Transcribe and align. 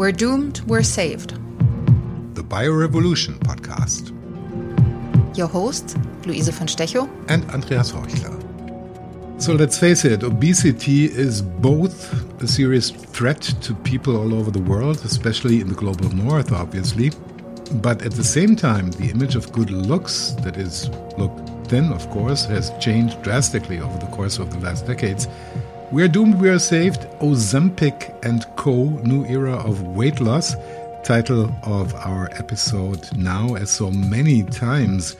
We're 0.00 0.12
doomed, 0.12 0.62
we're 0.62 0.82
saved. 0.82 1.32
The 2.34 2.42
Biorevolution 2.42 3.38
podcast. 3.40 4.16
Your 5.36 5.46
host, 5.46 5.98
Louise 6.24 6.48
von 6.48 6.68
Stechow 6.68 7.06
and 7.28 7.44
Andreas 7.50 7.92
Horchler. 7.92 8.32
So 9.42 9.52
let's 9.52 9.78
face 9.78 10.06
it, 10.06 10.22
obesity 10.22 11.04
is 11.04 11.42
both 11.42 12.14
a 12.42 12.48
serious 12.48 12.88
threat 12.88 13.42
to 13.42 13.74
people 13.74 14.16
all 14.16 14.32
over 14.32 14.50
the 14.50 14.62
world, 14.62 15.04
especially 15.04 15.60
in 15.60 15.68
the 15.68 15.74
global 15.74 16.08
north, 16.08 16.50
obviously. 16.50 17.10
But 17.82 18.00
at 18.00 18.12
the 18.12 18.24
same 18.24 18.56
time, 18.56 18.92
the 18.92 19.10
image 19.10 19.36
of 19.36 19.52
good 19.52 19.70
looks, 19.70 20.30
that 20.44 20.56
is, 20.56 20.88
look 21.18 21.30
thin, 21.68 21.92
of 21.92 22.08
course, 22.08 22.46
has 22.46 22.72
changed 22.80 23.20
drastically 23.20 23.80
over 23.80 23.98
the 23.98 24.10
course 24.16 24.38
of 24.38 24.50
the 24.50 24.60
last 24.60 24.86
decades. 24.86 25.28
We're 25.92 26.06
doomed, 26.06 26.40
we 26.40 26.48
are 26.48 26.60
saved. 26.60 27.00
Ozempic 27.18 28.16
and 28.24 28.46
Co. 28.54 28.90
New 29.02 29.24
Era 29.26 29.54
of 29.54 29.82
Weight 29.82 30.20
Loss. 30.20 30.54
Title 31.02 31.52
of 31.64 31.92
our 31.96 32.30
episode 32.34 33.12
now, 33.16 33.56
as 33.56 33.70
so 33.70 33.90
many 33.90 34.44
times, 34.44 35.16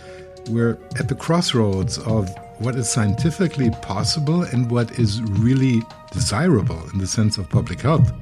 we're 0.49 0.79
at 0.97 1.09
the 1.09 1.17
crossroads 1.17 1.99
of 1.99 2.33
what 2.61 2.77
is 2.77 2.89
scientifically 2.89 3.71
possible 3.83 4.45
and 4.45 4.71
what 4.71 4.97
is 4.97 5.21
really 5.23 5.83
desirable 6.13 6.81
in 6.93 7.01
the 7.01 7.07
sense 7.09 7.37
of 7.37 7.51
public 7.51 7.81
health. 7.81 8.13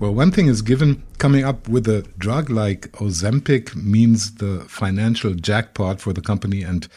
Well, 0.00 0.14
one 0.14 0.32
thing 0.32 0.48
is 0.48 0.62
given 0.62 1.04
coming 1.18 1.44
up 1.44 1.68
with 1.68 1.86
a 1.86 2.02
drug 2.18 2.50
like 2.50 2.90
Ozempic 2.94 3.76
means 3.76 4.34
the 4.34 4.64
financial 4.68 5.32
jackpot 5.34 6.00
for 6.00 6.12
the 6.12 6.20
company 6.20 6.62
and 6.62 6.88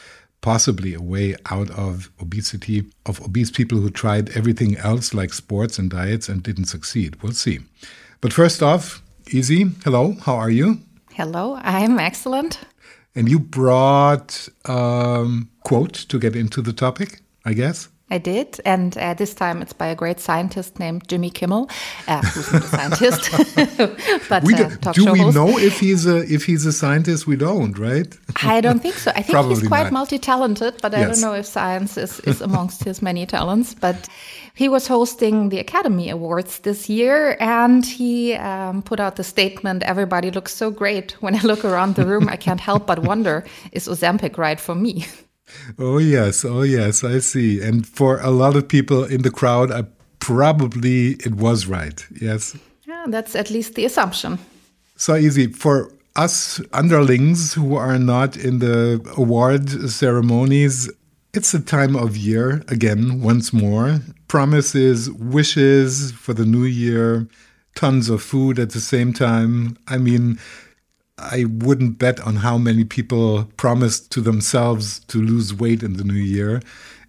possibly 0.41 0.93
a 0.93 1.01
way 1.01 1.35
out 1.51 1.69
of 1.71 2.09
obesity 2.21 2.85
of 3.05 3.21
obese 3.21 3.51
people 3.51 3.79
who 3.79 3.89
tried 3.89 4.29
everything 4.37 4.77
else 4.77 5.13
like 5.13 5.33
sports 5.33 5.77
and 5.77 5.89
diets 5.89 6.29
and 6.29 6.43
didn't 6.43 6.65
succeed. 6.65 7.21
We'll 7.21 7.33
see. 7.33 7.59
But 8.21 8.33
first 8.33 8.61
off, 8.63 9.01
Easy, 9.31 9.65
hello, 9.83 10.15
how 10.25 10.35
are 10.35 10.49
you? 10.49 10.79
Hello, 11.13 11.59
I'm 11.61 11.99
excellent. 11.99 12.59
And 13.13 13.29
you 13.29 13.37
brought 13.37 14.49
um, 14.65 15.51
quote 15.63 15.93
to 15.93 16.17
get 16.17 16.35
into 16.35 16.63
the 16.63 16.73
topic, 16.73 17.21
I 17.45 17.53
guess. 17.53 17.89
I 18.11 18.17
did, 18.17 18.59
and 18.65 18.97
uh, 18.97 19.13
this 19.13 19.35
time 19.35 19.61
it's 19.61 19.73
by 19.73 19.87
a 19.87 19.95
great 19.95 20.19
scientist 20.19 20.79
named 20.79 21.07
Jimmy 21.07 21.29
Kimmel, 21.29 21.69
uh, 22.07 22.21
who's 22.21 22.51
not 22.51 22.63
a 22.63 22.67
scientist, 22.67 24.27
but 24.29 24.43
we 24.43 24.55
do, 24.55 24.63
uh, 24.63 24.75
talk 24.77 24.95
do 24.95 25.03
show 25.03 25.13
we 25.13 25.19
host. 25.19 25.35
know 25.35 25.59
if 25.59 25.79
he's 25.79 26.07
a 26.07 26.17
if 26.33 26.45
he's 26.45 26.65
a 26.65 26.73
scientist? 26.73 27.27
We 27.27 27.35
don't, 27.35 27.77
right? 27.77 28.11
I 28.41 28.61
don't 28.61 28.79
think 28.79 28.95
so. 28.95 29.11
I 29.11 29.21
think 29.21 29.29
Probably 29.37 29.59
he's 29.59 29.67
quite 29.67 29.91
multi-talented, 29.91 30.81
but 30.81 30.95
I 30.95 31.05
don't 31.05 31.21
know 31.21 31.33
if 31.33 31.45
science 31.45 31.97
is, 31.97 32.19
is 32.21 32.41
amongst 32.41 32.83
his 32.83 33.01
many 33.01 33.27
talents. 33.27 33.75
But 33.75 34.09
he 34.55 34.67
was 34.69 34.87
hosting 34.87 35.49
the 35.49 35.59
Academy 35.59 36.09
Awards 36.09 36.59
this 36.59 36.89
year, 36.89 37.37
and 37.39 37.85
he 37.85 38.33
um, 38.33 38.81
put 38.81 38.99
out 38.99 39.17
the 39.17 39.23
statement: 39.23 39.83
"Everybody 39.83 40.31
looks 40.31 40.55
so 40.55 40.71
great. 40.71 41.11
When 41.21 41.35
I 41.35 41.41
look 41.41 41.63
around 41.63 41.93
the 41.95 42.07
room, 42.07 42.27
I 42.27 42.37
can't 42.37 42.59
help 42.59 42.87
but 42.87 42.99
wonder: 42.99 43.45
Is 43.71 43.87
Ozempic 43.87 44.37
right 44.39 44.59
for 44.59 44.73
me?" 44.73 45.05
Oh 45.77 45.97
yes, 45.97 46.45
oh 46.45 46.61
yes, 46.61 47.03
I 47.03 47.19
see. 47.19 47.61
And 47.61 47.85
for 47.87 48.19
a 48.19 48.29
lot 48.29 48.55
of 48.55 48.67
people 48.67 49.03
in 49.03 49.21
the 49.21 49.31
crowd, 49.31 49.71
I 49.71 49.83
probably 50.19 51.11
it 51.25 51.35
was 51.35 51.67
right. 51.67 52.05
Yes. 52.21 52.57
Yeah, 52.85 53.05
that's 53.07 53.35
at 53.35 53.49
least 53.49 53.75
the 53.75 53.85
assumption. 53.85 54.39
So 54.95 55.15
easy 55.15 55.47
for 55.47 55.91
us 56.15 56.61
underlings 56.73 57.53
who 57.53 57.75
are 57.75 57.97
not 57.97 58.35
in 58.35 58.59
the 58.59 59.01
award 59.17 59.69
ceremonies. 59.89 60.89
It's 61.33 61.51
the 61.51 61.59
time 61.59 61.95
of 61.95 62.17
year 62.17 62.63
again, 62.67 63.21
once 63.21 63.53
more. 63.53 64.01
Promises, 64.27 65.09
wishes 65.11 66.11
for 66.11 66.33
the 66.33 66.45
new 66.45 66.65
year, 66.65 67.27
tons 67.75 68.09
of 68.09 68.21
food 68.21 68.59
at 68.59 68.71
the 68.71 68.81
same 68.81 69.13
time. 69.13 69.77
I 69.87 69.97
mean, 69.97 70.39
I 71.19 71.45
wouldn't 71.47 71.99
bet 71.99 72.19
on 72.21 72.37
how 72.37 72.57
many 72.57 72.83
people 72.83 73.45
promise 73.57 73.99
to 73.99 74.21
themselves 74.21 74.99
to 75.07 75.21
lose 75.21 75.53
weight 75.53 75.83
in 75.83 75.93
the 75.93 76.03
new 76.03 76.13
year. 76.13 76.61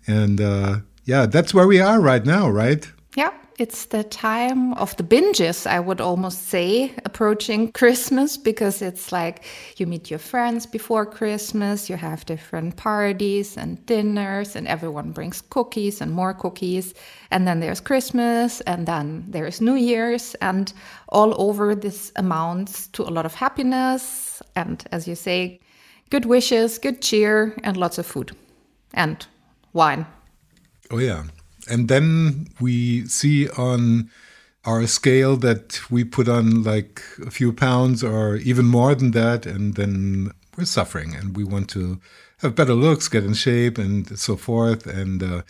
And 0.07 0.41
uh, 0.41 0.79
yeah, 1.05 1.27
that's 1.27 1.55
where 1.55 1.67
we 1.67 1.81
are 1.81 2.01
right 2.01 2.25
now, 2.25 2.51
right? 2.51 2.91
Yeah, 3.17 3.33
it's 3.61 3.85
the 3.85 4.03
time 4.05 4.73
of 4.75 4.97
the 4.97 5.03
binges, 5.03 5.67
I 5.67 5.81
would 5.81 6.01
almost 6.01 6.49
say, 6.49 6.95
approaching 7.05 7.71
Christmas 7.73 8.39
because 8.39 8.81
it's 8.81 9.13
like 9.13 9.45
you 9.77 9.87
meet 9.87 10.09
your 10.09 10.19
friends 10.19 10.65
before 10.65 11.05
Christmas, 11.05 11.91
you 11.91 11.97
have 11.97 12.25
different 12.25 12.77
parties 12.77 13.59
and 13.59 13.85
dinners, 13.85 14.57
and 14.57 14.67
everyone 14.67 15.13
brings 15.13 15.43
cookies 15.43 16.01
and 16.01 16.11
more 16.11 16.33
cookies. 16.33 16.95
And 17.31 17.47
then 17.47 17.61
there's 17.61 17.81
Christmas, 17.81 18.63
and 18.63 18.87
then 18.87 19.27
there's 19.29 19.61
New 19.61 19.77
Year's, 19.77 20.35
and 20.37 20.73
all 21.11 21.35
over 21.39 21.75
this 21.75 22.13
amounts 22.17 22.87
to 22.89 23.03
a 23.03 23.13
lot 23.13 23.27
of 23.27 23.35
happiness 23.35 24.41
and, 24.57 24.83
as 24.91 25.07
you 25.07 25.15
say, 25.15 25.61
good 26.09 26.25
wishes, 26.25 26.79
good 26.79 27.03
cheer, 27.03 27.55
and 27.63 27.77
lots 27.77 27.99
of 27.99 28.07
food 28.07 28.35
and 28.95 29.27
wine. 29.75 30.07
Oh, 30.91 30.99
yeah. 30.99 31.25
And 31.71 31.89
then 31.89 32.49
we 32.61 33.07
see 33.07 33.49
on 33.51 34.11
our 34.65 34.87
scale 34.87 35.37
that 35.37 35.81
we 35.91 36.05
put 36.05 36.29
on 36.29 36.63
like 36.63 37.03
a 37.25 37.31
few 37.31 37.53
pounds 37.53 38.05
or 38.05 38.37
even 38.37 38.67
more 38.67 38.95
than 38.95 39.13
that. 39.13 39.47
And 39.47 39.75
then 39.75 40.33
we're 40.57 40.65
suffering 40.65 41.15
and 41.15 41.37
we 41.37 41.45
want 41.45 41.71
to 41.71 42.01
have 42.39 42.55
better 42.55 42.75
looks, 42.75 43.09
get 43.09 43.25
in 43.25 43.35
shape, 43.35 43.79
and 43.79 44.19
so 44.19 44.37
forth. 44.37 44.87
And 44.87 45.23
uh, 45.23 45.43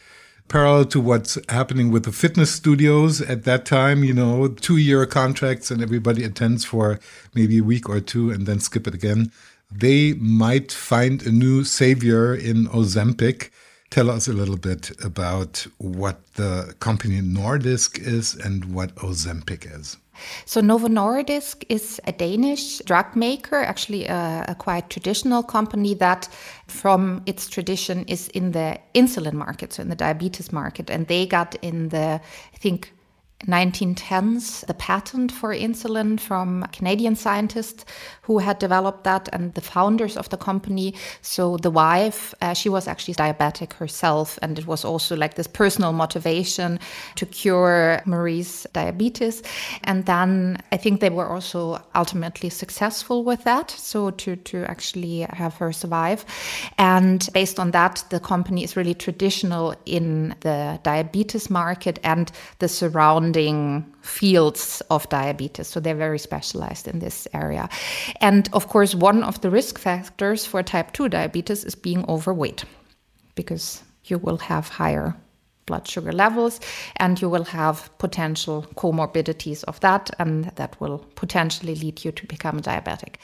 parallel 0.48 0.84
to 0.86 1.00
what's 1.00 1.38
happening 1.48 1.90
with 1.90 2.04
the 2.04 2.12
fitness 2.12 2.52
studios 2.52 3.20
at 3.22 3.44
that 3.44 3.64
time, 3.64 4.04
you 4.04 4.12
know, 4.12 4.48
two 4.48 4.76
year 4.76 5.06
contracts 5.06 5.70
and 5.70 5.82
everybody 5.82 6.24
attends 6.24 6.64
for 6.64 6.98
maybe 7.34 7.58
a 7.58 7.64
week 7.64 7.88
or 7.88 8.00
two 8.00 8.30
and 8.30 8.46
then 8.46 8.60
skip 8.60 8.86
it 8.86 8.94
again. 8.94 9.32
They 9.70 10.14
might 10.14 10.72
find 10.72 11.22
a 11.22 11.30
new 11.30 11.64
savior 11.64 12.34
in 12.34 12.66
Ozempic. 12.66 13.50
Tell 13.90 14.08
us 14.08 14.28
a 14.28 14.32
little 14.32 14.56
bit 14.56 14.92
about 15.04 15.66
what 15.78 16.34
the 16.34 16.76
company 16.78 17.20
Nordisk 17.20 17.98
is 17.98 18.36
and 18.36 18.72
what 18.72 18.94
Ozempic 18.94 19.66
is. 19.66 19.96
So 20.44 20.60
Novo 20.60 20.86
Nordisk 20.86 21.64
is 21.68 22.00
a 22.06 22.12
Danish 22.12 22.78
drug 22.80 23.16
maker, 23.16 23.56
actually 23.56 24.06
a, 24.06 24.44
a 24.46 24.54
quite 24.54 24.90
traditional 24.90 25.42
company 25.42 25.94
that 25.94 26.28
from 26.68 27.22
its 27.26 27.48
tradition 27.48 28.04
is 28.04 28.28
in 28.28 28.52
the 28.52 28.78
insulin 28.94 29.32
market, 29.32 29.72
so 29.72 29.82
in 29.82 29.88
the 29.88 29.96
diabetes 29.96 30.52
market. 30.52 30.88
And 30.88 31.08
they 31.08 31.26
got 31.26 31.56
in 31.56 31.88
the, 31.88 32.20
I 32.54 32.56
think, 32.58 32.92
1910s 33.46 34.66
the 34.66 34.74
patent 34.74 35.32
for 35.32 35.54
insulin 35.54 36.20
from 36.20 36.62
Canadian 36.72 37.16
scientists 37.16 37.84
who 38.22 38.38
had 38.38 38.58
developed 38.58 39.04
that 39.04 39.28
and 39.32 39.54
the 39.54 39.60
founders 39.60 40.16
of 40.16 40.28
the 40.28 40.36
company. 40.36 40.94
So 41.22 41.56
the 41.56 41.70
wife, 41.70 42.34
uh, 42.42 42.52
she 42.52 42.68
was 42.68 42.86
actually 42.86 43.14
diabetic 43.14 43.72
herself, 43.72 44.38
and 44.42 44.58
it 44.58 44.66
was 44.66 44.84
also 44.84 45.16
like 45.16 45.34
this 45.34 45.46
personal 45.46 45.92
motivation 45.92 46.78
to 47.16 47.26
cure 47.26 48.02
Marie's 48.04 48.66
diabetes. 48.72 49.42
And 49.84 50.04
then 50.06 50.58
I 50.70 50.76
think 50.76 51.00
they 51.00 51.10
were 51.10 51.26
also 51.26 51.82
ultimately 51.94 52.50
successful 52.50 53.24
with 53.24 53.44
that. 53.44 53.70
So 53.70 54.10
to 54.10 54.36
to 54.36 54.64
actually 54.64 55.20
have 55.30 55.54
her 55.56 55.72
survive, 55.72 56.24
and 56.76 57.26
based 57.32 57.58
on 57.58 57.70
that, 57.70 58.04
the 58.10 58.20
company 58.20 58.64
is 58.64 58.76
really 58.76 58.94
traditional 58.94 59.74
in 59.86 60.34
the 60.40 60.78
diabetes 60.82 61.48
market 61.48 61.98
and 62.04 62.30
the 62.58 62.68
surrounding 62.68 63.29
fields 64.02 64.82
of 64.90 65.08
diabetes. 65.08 65.68
So 65.68 65.80
they're 65.80 65.94
very 65.94 66.18
specialized 66.18 66.88
in 66.88 66.98
this 66.98 67.28
area. 67.32 67.68
And 68.20 68.48
of 68.52 68.68
course, 68.68 68.94
one 68.94 69.22
of 69.22 69.40
the 69.40 69.50
risk 69.50 69.78
factors 69.78 70.46
for 70.46 70.62
type 70.62 70.92
2 70.92 71.08
diabetes 71.08 71.64
is 71.64 71.74
being 71.74 72.04
overweight 72.08 72.64
because 73.34 73.82
you 74.04 74.18
will 74.18 74.38
have 74.38 74.68
higher 74.68 75.14
blood 75.66 75.86
sugar 75.86 76.12
levels 76.12 76.60
and 76.96 77.20
you 77.20 77.28
will 77.28 77.44
have 77.44 77.90
potential 77.98 78.66
comorbidities 78.74 79.62
of 79.64 79.78
that 79.80 80.10
and 80.18 80.46
that 80.56 80.80
will 80.80 80.98
potentially 81.14 81.74
lead 81.76 82.04
you 82.04 82.12
to 82.12 82.26
become 82.26 82.60
diabetic. 82.60 83.16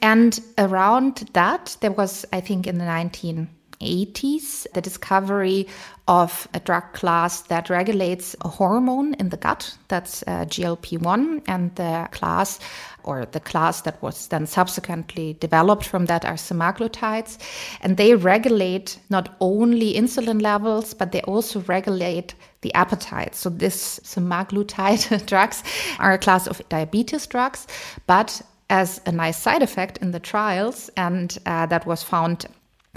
And 0.00 0.38
around 0.58 1.28
that, 1.32 1.76
there 1.80 1.90
was, 1.90 2.24
I 2.32 2.40
think, 2.40 2.66
in 2.66 2.78
the 2.78 2.84
19 2.84 3.48
80s, 3.80 4.66
the 4.74 4.80
discovery 4.80 5.66
of 6.06 6.48
a 6.54 6.60
drug 6.60 6.92
class 6.94 7.42
that 7.42 7.68
regulates 7.68 8.34
a 8.40 8.48
hormone 8.48 9.14
in 9.14 9.28
the 9.28 9.36
gut, 9.36 9.76
that's 9.88 10.22
uh, 10.26 10.44
GLP 10.46 11.00
1, 11.00 11.42
and 11.46 11.74
the 11.76 12.08
class 12.12 12.58
or 13.04 13.24
the 13.26 13.40
class 13.40 13.82
that 13.82 14.02
was 14.02 14.28
then 14.28 14.46
subsequently 14.46 15.34
developed 15.40 15.84
from 15.84 16.06
that 16.06 16.24
are 16.24 16.34
semaglutides. 16.34 17.38
And 17.80 17.96
they 17.96 18.14
regulate 18.14 18.98
not 19.10 19.36
only 19.40 19.94
insulin 19.94 20.42
levels, 20.42 20.94
but 20.94 21.12
they 21.12 21.22
also 21.22 21.60
regulate 21.60 22.34
the 22.60 22.74
appetite. 22.74 23.34
So, 23.34 23.48
this 23.50 24.00
semaglutide 24.00 25.26
drugs 25.26 25.62
are 25.98 26.12
a 26.12 26.18
class 26.18 26.46
of 26.46 26.60
diabetes 26.68 27.26
drugs, 27.26 27.66
but 28.06 28.42
as 28.70 29.00
a 29.06 29.12
nice 29.12 29.38
side 29.38 29.62
effect 29.62 29.98
in 29.98 30.10
the 30.10 30.20
trials, 30.20 30.90
and 30.96 31.38
uh, 31.46 31.66
that 31.66 31.86
was 31.86 32.02
found 32.02 32.46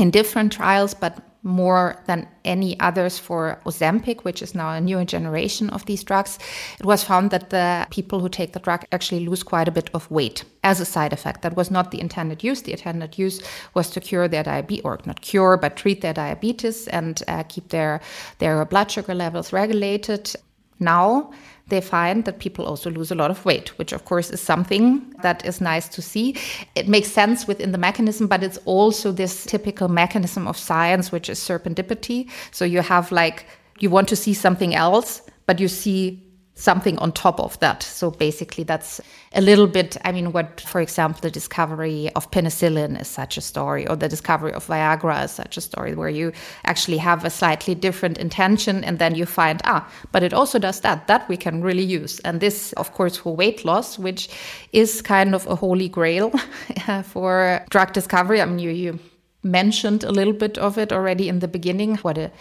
in 0.01 0.09
different 0.09 0.51
trials, 0.51 0.93
but 0.95 1.19
more 1.43 1.95
than 2.05 2.27
any 2.45 2.79
others 2.79 3.17
for 3.17 3.59
Ozempic, 3.65 4.23
which 4.23 4.41
is 4.41 4.53
now 4.53 4.71
a 4.71 4.81
newer 4.81 5.05
generation 5.05 5.69
of 5.71 5.85
these 5.85 6.03
drugs, 6.03 6.37
it 6.79 6.85
was 6.85 7.03
found 7.03 7.31
that 7.31 7.49
the 7.49 7.87
people 7.89 8.19
who 8.19 8.29
take 8.29 8.53
the 8.53 8.59
drug 8.59 8.85
actually 8.91 9.25
lose 9.25 9.43
quite 9.43 9.67
a 9.67 9.71
bit 9.71 9.89
of 9.93 10.09
weight 10.11 10.43
as 10.63 10.79
a 10.79 10.85
side 10.85 11.13
effect. 11.13 11.41
That 11.41 11.55
was 11.55 11.71
not 11.71 11.91
the 11.91 11.99
intended 11.99 12.43
use. 12.43 12.61
The 12.61 12.73
intended 12.73 13.17
use 13.17 13.41
was 13.73 13.89
to 13.91 13.99
cure 13.99 14.27
their 14.27 14.43
diabetes, 14.43 14.85
or 14.85 14.99
not 15.05 15.21
cure, 15.21 15.57
but 15.57 15.77
treat 15.77 16.01
their 16.01 16.13
diabetes 16.13 16.87
and 16.87 17.21
uh, 17.27 17.43
keep 17.43 17.69
their, 17.69 18.01
their 18.39 18.65
blood 18.65 18.91
sugar 18.91 19.15
levels 19.15 19.53
regulated. 19.53 20.33
Now, 20.79 21.31
they 21.71 21.81
find 21.81 22.25
that 22.25 22.37
people 22.37 22.65
also 22.65 22.91
lose 22.91 23.09
a 23.11 23.15
lot 23.15 23.31
of 23.31 23.43
weight, 23.43 23.69
which 23.79 23.91
of 23.93 24.05
course 24.05 24.29
is 24.29 24.39
something 24.39 25.15
that 25.23 25.43
is 25.43 25.59
nice 25.59 25.87
to 25.87 26.01
see. 26.01 26.35
It 26.75 26.87
makes 26.87 27.11
sense 27.11 27.47
within 27.47 27.71
the 27.71 27.79
mechanism, 27.79 28.27
but 28.27 28.43
it's 28.43 28.59
also 28.65 29.11
this 29.11 29.45
typical 29.45 29.87
mechanism 29.87 30.47
of 30.47 30.57
science, 30.57 31.11
which 31.11 31.29
is 31.29 31.39
serendipity. 31.39 32.29
So 32.51 32.63
you 32.65 32.81
have 32.81 33.11
like, 33.11 33.45
you 33.79 33.89
want 33.89 34.07
to 34.09 34.15
see 34.15 34.35
something 34.35 34.75
else, 34.75 35.23
but 35.47 35.59
you 35.59 35.67
see 35.67 36.21
something 36.55 36.97
on 36.99 37.11
top 37.11 37.39
of 37.39 37.59
that. 37.59 37.81
So 37.81 38.11
basically, 38.11 38.63
that's 38.63 39.01
a 39.33 39.41
little 39.41 39.67
bit, 39.67 39.97
I 40.03 40.11
mean, 40.11 40.31
what, 40.31 40.61
for 40.61 40.81
example, 40.81 41.21
the 41.21 41.31
discovery 41.31 42.09
of 42.15 42.29
penicillin 42.31 42.99
is 42.99 43.07
such 43.07 43.37
a 43.37 43.41
story, 43.41 43.87
or 43.87 43.95
the 43.95 44.09
discovery 44.09 44.53
of 44.53 44.67
Viagra 44.67 45.23
is 45.23 45.31
such 45.31 45.57
a 45.57 45.61
story, 45.61 45.95
where 45.95 46.09
you 46.09 46.33
actually 46.65 46.97
have 46.97 47.23
a 47.25 47.29
slightly 47.29 47.73
different 47.73 48.17
intention 48.17 48.83
and 48.83 48.99
then 48.99 49.15
you 49.15 49.25
find, 49.25 49.61
ah, 49.65 49.89
but 50.11 50.23
it 50.23 50.33
also 50.33 50.59
does 50.59 50.81
that. 50.81 51.07
That 51.07 51.27
we 51.29 51.37
can 51.37 51.61
really 51.61 51.83
use. 51.83 52.19
And 52.19 52.39
this, 52.41 52.73
of 52.73 52.93
course, 52.93 53.17
for 53.17 53.35
weight 53.35 53.65
loss, 53.65 53.97
which 53.97 54.29
is 54.73 55.01
kind 55.01 55.33
of 55.33 55.47
a 55.47 55.55
holy 55.55 55.89
grail 55.89 56.29
for 57.03 57.65
drug 57.69 57.93
discovery. 57.93 58.41
I 58.41 58.45
mean, 58.45 58.59
you, 58.59 58.71
you 58.71 58.99
mentioned 59.43 60.03
a 60.03 60.11
little 60.11 60.33
bit 60.33 60.57
of 60.57 60.77
it 60.77 60.93
already 60.93 61.27
in 61.27 61.39
the 61.39 61.47
beginning, 61.47 61.95
what 61.97 62.17
a 62.17 62.31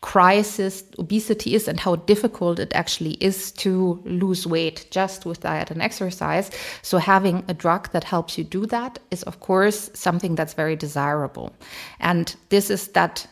crisis 0.00 0.84
obesity 0.98 1.54
is 1.54 1.66
and 1.66 1.80
how 1.80 1.96
difficult 1.96 2.58
it 2.58 2.72
actually 2.72 3.14
is 3.14 3.50
to 3.50 4.00
lose 4.04 4.46
weight 4.46 4.86
just 4.90 5.26
with 5.26 5.40
diet 5.40 5.70
and 5.70 5.82
exercise. 5.82 6.50
So, 6.82 6.98
having 6.98 7.44
a 7.48 7.54
drug 7.54 7.90
that 7.90 8.04
helps 8.04 8.38
you 8.38 8.44
do 8.44 8.66
that 8.66 8.98
is, 9.10 9.22
of 9.24 9.40
course, 9.40 9.90
something 9.94 10.36
that's 10.36 10.54
very 10.54 10.76
desirable. 10.76 11.52
And 11.98 12.34
this 12.50 12.70
is 12.70 12.88
that 12.88 13.26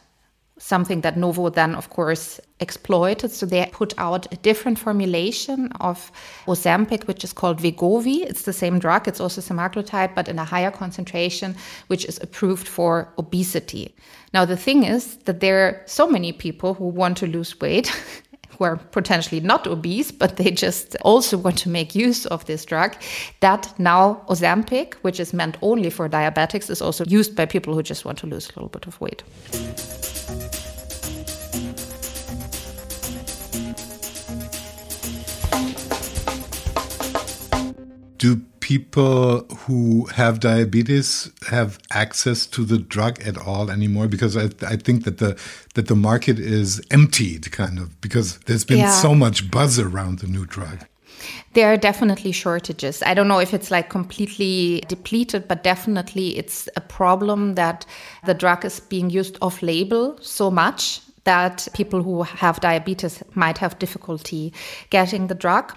something 0.59 1.03
that 1.03 1.17
Novo 1.17 1.51
then, 1.51 1.75
of 1.75 1.91
course, 1.91 2.41
exploited. 2.61 3.31
So 3.31 3.45
they 3.45 3.69
put 3.73 3.93
out 3.99 4.33
a 4.33 4.37
different 4.37 4.79
formulation 4.79 5.71
of 5.81 6.11
Ozempic, 6.47 7.07
which 7.07 7.25
is 7.25 7.33
called 7.33 7.61
Wegovy. 7.61 8.23
It's 8.23 8.43
the 8.43 8.53
same 8.53 8.79
drug. 8.79 9.07
It's 9.07 9.21
also 9.21 9.41
semaglutide, 9.41 10.15
but 10.15 10.29
in 10.29 10.39
a 10.39 10.45
higher 10.45 10.71
concentration, 10.71 11.55
which 11.89 12.05
is 12.07 12.19
approved 12.23 12.67
for 12.67 13.13
obesity. 13.19 13.95
Now, 14.33 14.45
the 14.45 14.57
thing 14.57 14.85
is 14.85 15.17
that 15.25 15.41
there 15.41 15.67
are 15.67 15.83
so 15.87 16.09
many 16.09 16.33
people 16.33 16.75
who 16.75 16.87
want 16.87 17.19
to 17.19 17.27
lose 17.27 17.59
weight. 17.61 17.89
who 18.59 18.65
are 18.65 18.77
potentially 18.77 19.41
not 19.41 19.67
obese, 19.67 20.11
but 20.11 20.37
they 20.37 20.51
just 20.51 20.97
also 21.03 21.37
want 21.37 21.59
to 21.59 21.69
make 21.69 21.95
use 21.95 22.25
of 22.27 22.45
this 22.47 22.65
drug. 22.65 22.97
That 23.41 23.79
now 23.79 24.23
Ozempic, 24.29 24.95
which 25.03 25.21
is 25.21 25.35
meant 25.35 25.59
only 25.61 25.91
for 25.91 26.09
diabetics, 26.09 26.71
is 26.71 26.81
also 26.81 27.05
used 27.05 27.37
by 27.37 27.45
people 27.45 27.75
who 27.75 27.83
just 27.83 28.07
want 28.07 28.19
to 28.19 28.27
lose 28.27 28.47
a 28.49 28.53
little 28.53 28.71
bit 28.71 28.87
of 28.87 28.99
weight. 28.99 29.23
Do 38.27 38.43
people 38.59 39.47
who 39.61 40.07
have 40.07 40.41
diabetes 40.41 41.31
have 41.49 41.79
access 41.93 42.45
to 42.47 42.65
the 42.65 42.79
drug 42.79 43.21
at 43.23 43.37
all 43.39 43.71
anymore? 43.71 44.09
Because 44.09 44.37
I, 44.37 44.47
I 44.67 44.77
think 44.77 45.05
that 45.05 45.19
the 45.19 45.39
that 45.75 45.87
the 45.87 45.95
market 45.95 46.39
is 46.41 46.81
emptied, 46.91 47.53
kind 47.53 47.79
of, 47.79 47.89
because 48.01 48.39
there's 48.47 48.65
been 48.65 48.79
yeah. 48.79 48.91
so 48.91 49.15
much 49.15 49.49
buzz 49.49 49.79
around 49.79 50.19
the 50.19 50.27
new 50.27 50.45
drug. 50.45 50.79
There 51.55 51.73
are 51.73 51.77
definitely 51.77 52.33
shortages. 52.33 53.03
I 53.03 53.15
don't 53.15 53.29
know 53.29 53.39
if 53.39 53.55
it's 53.55 53.71
like 53.71 53.89
completely 53.91 54.85
depleted, 54.89 55.47
but 55.49 55.63
definitely 55.63 56.37
it's 56.37 56.69
a 56.77 56.81
problem 56.81 57.55
that 57.55 57.87
the 58.25 58.35
drug 58.35 58.65
is 58.65 58.81
being 58.81 59.09
used 59.09 59.39
off 59.41 59.63
label 59.63 60.19
so 60.21 60.51
much 60.51 61.01
that 61.25 61.69
people 61.75 62.03
who 62.03 62.25
have 62.25 62.61
diabetes 62.61 63.23
might 63.35 63.59
have 63.59 63.79
difficulty 63.79 64.53
getting 64.91 65.29
the 65.29 65.35
drug. 65.35 65.73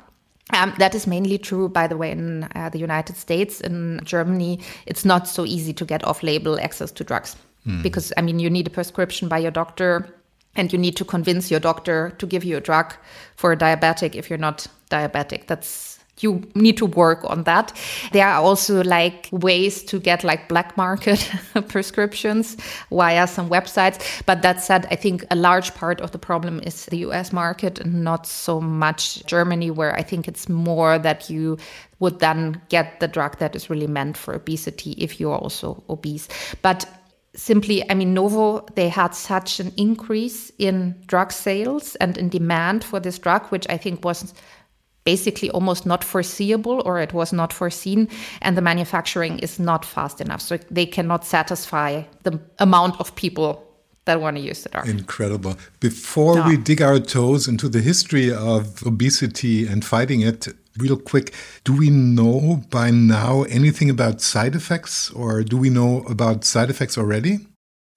Um, 0.51 0.73
that 0.79 0.95
is 0.95 1.05
mainly 1.05 1.37
true, 1.37 1.69
by 1.69 1.87
the 1.87 1.97
way, 1.97 2.11
in 2.11 2.43
uh, 2.55 2.69
the 2.69 2.79
United 2.79 3.15
States. 3.15 3.61
In 3.61 4.01
Germany, 4.03 4.59
it's 4.85 5.05
not 5.05 5.27
so 5.27 5.45
easy 5.45 5.73
to 5.73 5.85
get 5.85 6.03
off 6.03 6.23
label 6.23 6.59
access 6.59 6.91
to 6.91 7.03
drugs 7.03 7.35
mm. 7.67 7.83
because, 7.83 8.11
I 8.17 8.21
mean, 8.21 8.39
you 8.39 8.49
need 8.49 8.67
a 8.67 8.71
prescription 8.71 9.27
by 9.27 9.37
your 9.37 9.51
doctor 9.51 10.09
and 10.55 10.73
you 10.73 10.79
need 10.79 10.97
to 10.97 11.05
convince 11.05 11.51
your 11.51 11.59
doctor 11.59 12.11
to 12.17 12.25
give 12.25 12.43
you 12.43 12.57
a 12.57 12.61
drug 12.61 12.93
for 13.35 13.51
a 13.51 13.57
diabetic 13.57 14.15
if 14.15 14.29
you're 14.29 14.39
not 14.39 14.67
diabetic. 14.89 15.47
That's 15.47 15.88
you 16.23 16.43
need 16.55 16.77
to 16.77 16.85
work 16.85 17.23
on 17.25 17.43
that. 17.43 17.73
There 18.11 18.27
are 18.27 18.41
also 18.41 18.83
like 18.83 19.29
ways 19.31 19.83
to 19.83 19.99
get 19.99 20.23
like 20.23 20.47
black 20.47 20.75
market 20.77 21.31
prescriptions 21.67 22.57
via 22.91 23.27
some 23.27 23.49
websites. 23.49 24.23
But 24.25 24.41
that 24.41 24.61
said, 24.61 24.87
I 24.91 24.95
think 24.95 25.25
a 25.31 25.35
large 25.35 25.73
part 25.75 26.01
of 26.01 26.11
the 26.11 26.19
problem 26.19 26.59
is 26.63 26.85
the 26.85 26.97
US 27.09 27.31
market 27.31 27.79
and 27.79 28.03
not 28.03 28.25
so 28.25 28.59
much 28.59 29.25
Germany, 29.25 29.71
where 29.71 29.95
I 29.95 30.03
think 30.03 30.27
it's 30.27 30.49
more 30.49 30.99
that 30.99 31.29
you 31.29 31.57
would 31.99 32.19
then 32.19 32.61
get 32.69 32.99
the 32.99 33.07
drug 33.07 33.37
that 33.39 33.55
is 33.55 33.69
really 33.69 33.87
meant 33.87 34.17
for 34.17 34.33
obesity 34.33 34.91
if 34.97 35.19
you're 35.19 35.35
also 35.35 35.83
obese. 35.89 36.27
But 36.61 36.85
simply, 37.35 37.89
I 37.89 37.93
mean, 37.93 38.13
Novo, 38.13 38.65
they 38.75 38.89
had 38.89 39.13
such 39.13 39.59
an 39.59 39.71
increase 39.77 40.51
in 40.57 40.95
drug 41.05 41.31
sales 41.31 41.95
and 41.95 42.17
in 42.17 42.29
demand 42.29 42.83
for 42.83 42.99
this 42.99 43.19
drug, 43.19 43.45
which 43.47 43.67
I 43.69 43.77
think 43.77 44.03
was 44.03 44.33
basically 45.11 45.49
almost 45.57 45.83
not 45.91 46.01
foreseeable 46.13 46.77
or 46.87 46.93
it 47.05 47.13
was 47.19 47.29
not 47.41 47.49
foreseen 47.61 47.99
and 48.45 48.51
the 48.57 48.65
manufacturing 48.71 49.33
is 49.47 49.53
not 49.69 49.81
fast 49.95 50.17
enough 50.25 50.41
so 50.47 50.53
they 50.77 50.87
cannot 50.95 51.21
satisfy 51.35 51.89
the 52.27 52.33
amount 52.67 52.93
of 53.01 53.05
people 53.23 53.49
that 54.07 54.17
want 54.23 54.35
to 54.37 54.43
use 54.51 54.59
the 54.63 54.69
drug. 54.69 54.87
Incredible. 54.99 55.53
Before 55.79 56.35
no. 56.35 56.47
we 56.47 56.55
dig 56.69 56.79
our 56.89 56.99
toes 57.15 57.47
into 57.51 57.67
the 57.75 57.81
history 57.91 58.27
of 58.53 58.61
obesity 58.91 59.67
and 59.71 59.79
fighting 59.95 60.21
it, 60.21 60.47
real 60.83 60.99
quick, 61.11 61.27
do 61.67 61.71
we 61.81 61.89
know 61.89 62.63
by 62.77 62.87
now 62.91 63.33
anything 63.59 63.89
about 63.95 64.15
side 64.33 64.55
effects 64.61 65.11
or 65.21 65.31
do 65.51 65.55
we 65.63 65.69
know 65.79 65.91
about 66.13 66.37
side 66.53 66.69
effects 66.73 66.97
already? 67.01 67.33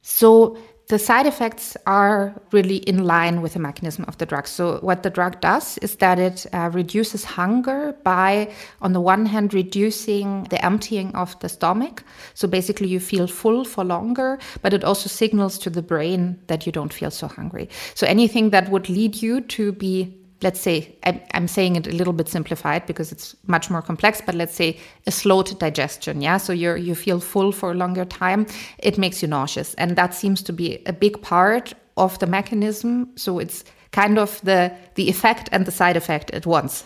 So 0.02 0.58
the 0.88 0.98
side 0.98 1.26
effects 1.26 1.76
are 1.86 2.34
really 2.50 2.76
in 2.76 3.04
line 3.04 3.40
with 3.40 3.54
the 3.54 3.58
mechanism 3.58 4.04
of 4.08 4.18
the 4.18 4.26
drug. 4.26 4.46
So, 4.46 4.78
what 4.80 5.02
the 5.02 5.10
drug 5.10 5.40
does 5.40 5.78
is 5.78 5.96
that 5.96 6.18
it 6.18 6.46
uh, 6.52 6.70
reduces 6.72 7.24
hunger 7.24 7.96
by, 8.02 8.52
on 8.80 8.92
the 8.92 9.00
one 9.00 9.26
hand, 9.26 9.54
reducing 9.54 10.44
the 10.44 10.62
emptying 10.64 11.14
of 11.14 11.38
the 11.40 11.48
stomach. 11.48 12.04
So, 12.34 12.48
basically, 12.48 12.88
you 12.88 13.00
feel 13.00 13.26
full 13.26 13.64
for 13.64 13.84
longer, 13.84 14.38
but 14.60 14.74
it 14.74 14.84
also 14.84 15.08
signals 15.08 15.58
to 15.58 15.70
the 15.70 15.82
brain 15.82 16.38
that 16.48 16.66
you 16.66 16.72
don't 16.72 16.92
feel 16.92 17.10
so 17.10 17.28
hungry. 17.28 17.68
So, 17.94 18.06
anything 18.06 18.50
that 18.50 18.70
would 18.70 18.88
lead 18.88 19.22
you 19.22 19.40
to 19.40 19.72
be 19.72 20.21
let's 20.42 20.60
say 20.60 20.94
I'm, 21.04 21.48
saying 21.48 21.76
it 21.76 21.86
a 21.86 21.92
little 21.92 22.12
bit 22.12 22.28
simplified 22.28 22.86
because 22.86 23.12
it's 23.12 23.36
much 23.46 23.70
more 23.70 23.82
complex 23.82 24.20
but 24.24 24.34
let's 24.34 24.54
say 24.54 24.78
a 25.06 25.10
slowed 25.10 25.58
digestion 25.58 26.20
yeah? 26.20 26.36
So 26.36 26.52
you 26.52 26.74
you 26.74 26.94
feel 26.94 27.20
full 27.20 27.52
for 27.52 27.72
a 27.72 27.74
longer 27.74 28.04
time 28.04 28.46
it 28.78 28.98
makes 28.98 29.22
you 29.22 29.28
nauseous. 29.28 29.74
And 29.74 29.96
that 29.96 30.14
seems 30.14 30.42
to 30.42 30.52
be 30.52 30.82
a 30.86 30.92
big 30.92 31.20
part 31.22 31.74
of 31.96 32.18
the 32.18 32.26
mechanism. 32.26 33.10
So 33.16 33.38
it's 33.38 33.64
kind 33.92 34.18
of 34.18 34.40
the 34.42 34.72
the 34.94 35.08
effect 35.08 35.48
and 35.52 35.66
the 35.66 35.72
side 35.72 35.96
effect 35.96 36.30
at 36.30 36.46
once 36.46 36.84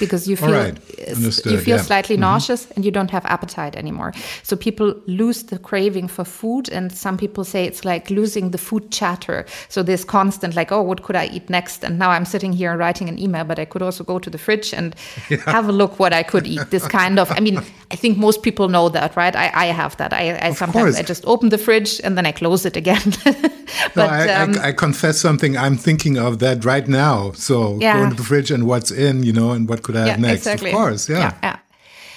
because 0.00 0.26
you 0.26 0.36
feel 0.36 0.52
right. 0.52 0.76
you 1.06 1.58
feel 1.58 1.76
yeah. 1.76 1.80
slightly 1.80 2.16
mm 2.16 2.22
-hmm. 2.22 2.32
nauseous 2.32 2.66
and 2.74 2.84
you 2.84 2.92
don't 2.92 3.10
have 3.10 3.24
appetite 3.28 3.78
anymore. 3.78 4.12
So 4.42 4.56
people 4.56 4.94
lose 5.06 5.46
the 5.46 5.58
craving 5.58 6.08
for 6.10 6.24
food, 6.24 6.72
and 6.72 6.92
some 6.92 7.16
people 7.16 7.44
say 7.44 7.64
it's 7.64 7.84
like 7.84 8.14
losing 8.14 8.50
the 8.50 8.58
food 8.58 8.84
chatter. 8.90 9.44
So 9.68 9.82
this 9.82 10.04
constant 10.04 10.54
like, 10.54 10.74
oh, 10.74 10.86
what 10.86 11.00
could 11.00 11.16
I 11.16 11.36
eat 11.36 11.48
next? 11.48 11.84
And 11.84 11.98
now 11.98 12.10
I'm 12.10 12.24
sitting 12.24 12.52
here 12.56 12.76
writing 12.76 13.08
an 13.08 13.18
email, 13.18 13.44
but 13.44 13.58
I 13.58 13.66
could 13.66 13.82
also 13.82 14.04
go 14.04 14.18
to 14.18 14.30
the 14.30 14.38
fridge 14.38 14.76
and 14.78 14.94
yeah. 15.30 15.52
have 15.52 15.68
a 15.68 15.72
look 15.72 15.98
what 15.98 16.12
I 16.12 16.22
could 16.22 16.46
eat. 16.46 16.70
This 16.70 16.86
kind 16.88 17.18
of, 17.18 17.30
I 17.30 17.40
mean, 17.40 17.58
I 17.90 17.96
think 17.96 18.18
most 18.18 18.42
people 18.42 18.68
know 18.68 18.90
that, 18.90 19.16
right? 19.16 19.36
I, 19.36 19.50
I 19.64 19.66
have 19.72 19.96
that. 19.96 20.12
I, 20.12 20.38
I 20.48 20.54
sometimes 20.54 20.94
course. 20.94 20.98
I 20.98 21.02
just 21.02 21.24
open 21.24 21.48
the 21.48 21.58
fridge 21.58 22.00
and 22.04 22.16
then 22.16 22.26
I 22.26 22.32
close 22.32 22.68
it 22.68 22.76
again. 22.76 23.12
but 23.94 23.96
no, 23.96 24.06
I, 24.06 24.28
um, 24.34 24.54
I, 24.58 24.68
I, 24.68 24.72
confess 24.72 25.20
something. 25.20 25.56
I'm 25.56 25.76
thinking 25.76 26.18
of 26.18 26.38
that 26.38 26.64
right 26.64 26.88
now. 26.88 27.32
So 27.32 27.78
yeah. 27.80 27.96
go 27.96 28.04
into 28.04 28.16
the 28.16 28.24
fridge 28.24 28.50
and 28.50 28.66
what's 28.66 28.90
in, 28.90 29.22
you 29.22 29.32
know, 29.32 29.52
and 29.52 29.67
what 29.68 29.82
could 29.82 29.96
I 29.96 30.00
have 30.00 30.08
yeah, 30.08 30.16
next? 30.16 30.40
Exactly. 30.40 30.70
Of 30.70 30.76
course, 30.76 31.08
yeah. 31.08 31.18
yeah. 31.18 31.38
yeah. 31.42 31.58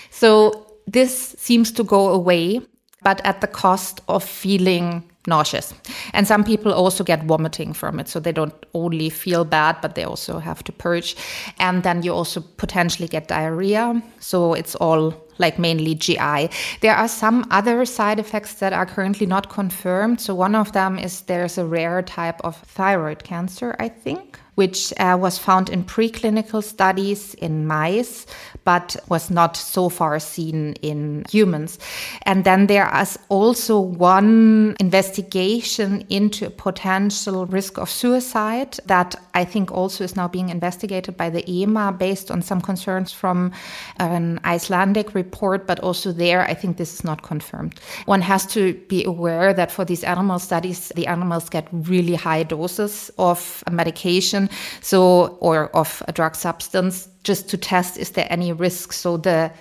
So 0.09 0.65
this 0.87 1.35
seems 1.37 1.71
to 1.73 1.83
go 1.83 2.09
away, 2.09 2.61
but 3.03 3.21
at 3.25 3.41
the 3.41 3.47
cost 3.47 4.01
of 4.07 4.23
feeling 4.23 5.03
nauseous. 5.27 5.73
And 6.13 6.27
some 6.27 6.43
people 6.43 6.73
also 6.73 7.03
get 7.03 7.23
vomiting 7.23 7.73
from 7.73 7.99
it. 7.99 8.07
So 8.07 8.19
they 8.19 8.31
don't 8.31 8.65
only 8.73 9.09
feel 9.09 9.45
bad, 9.45 9.77
but 9.81 9.95
they 9.95 10.03
also 10.03 10.39
have 10.39 10.63
to 10.63 10.71
purge. 10.71 11.15
And 11.59 11.83
then 11.83 12.03
you 12.03 12.13
also 12.13 12.41
potentially 12.57 13.07
get 13.07 13.27
diarrhea. 13.27 14.01
So 14.19 14.53
it's 14.53 14.75
all 14.75 15.13
like 15.37 15.59
mainly 15.59 15.95
GI. 15.95 16.49
There 16.81 16.95
are 16.95 17.07
some 17.07 17.45
other 17.51 17.85
side 17.85 18.19
effects 18.19 18.55
that 18.55 18.73
are 18.73 18.85
currently 18.85 19.25
not 19.25 19.49
confirmed. 19.49 20.19
So 20.21 20.33
one 20.35 20.55
of 20.55 20.71
them 20.71 20.97
is 20.97 21.21
there's 21.21 21.57
a 21.57 21.65
rare 21.65 22.01
type 22.01 22.41
of 22.43 22.57
thyroid 22.57 23.23
cancer, 23.23 23.75
I 23.79 23.89
think 23.89 24.39
which 24.61 24.93
uh, 24.99 25.17
was 25.19 25.39
found 25.39 25.69
in 25.71 25.83
preclinical 25.83 26.63
studies 26.63 27.33
in 27.45 27.65
mice, 27.65 28.27
but 28.63 28.95
was 29.09 29.31
not 29.31 29.57
so 29.57 29.89
far 29.89 30.19
seen 30.19 30.73
in 30.83 31.25
humans. 31.31 31.79
And 32.27 32.43
then 32.43 32.67
there 32.67 32.87
is 33.01 33.17
also 33.29 33.79
one 33.79 34.75
investigation 34.79 36.05
into 36.09 36.45
a 36.45 36.51
potential 36.51 37.47
risk 37.47 37.79
of 37.79 37.89
suicide 37.89 38.77
that 38.85 39.15
I 39.33 39.45
think 39.45 39.71
also 39.71 40.03
is 40.03 40.15
now 40.15 40.27
being 40.27 40.49
investigated 40.49 41.17
by 41.17 41.31
the 41.31 41.43
EMA 41.51 41.93
based 41.93 42.29
on 42.29 42.43
some 42.43 42.61
concerns 42.61 43.11
from 43.11 43.51
an 43.97 44.39
Icelandic 44.45 45.15
report, 45.15 45.65
but 45.65 45.79
also 45.79 46.11
there, 46.11 46.41
I 46.43 46.53
think 46.53 46.77
this 46.77 46.93
is 46.93 47.03
not 47.03 47.23
confirmed. 47.23 47.79
One 48.05 48.21
has 48.21 48.45
to 48.53 48.75
be 48.87 49.03
aware 49.05 49.55
that 49.55 49.71
for 49.71 49.85
these 49.85 50.03
animal 50.03 50.37
studies, 50.37 50.91
the 50.95 51.07
animals 51.07 51.49
get 51.49 51.67
really 51.71 52.13
high 52.13 52.43
doses 52.43 53.09
of 53.17 53.63
medication 53.71 54.50
so 54.81 55.37
or 55.39 55.67
of 55.75 56.03
a 56.07 56.11
drug 56.11 56.35
substance 56.35 57.07
just 57.23 57.49
to 57.49 57.57
test 57.57 57.97
is 57.97 58.11
there 58.11 58.27
any 58.29 58.53
risk? 58.53 58.93
So 58.93 59.17
the 59.17 59.51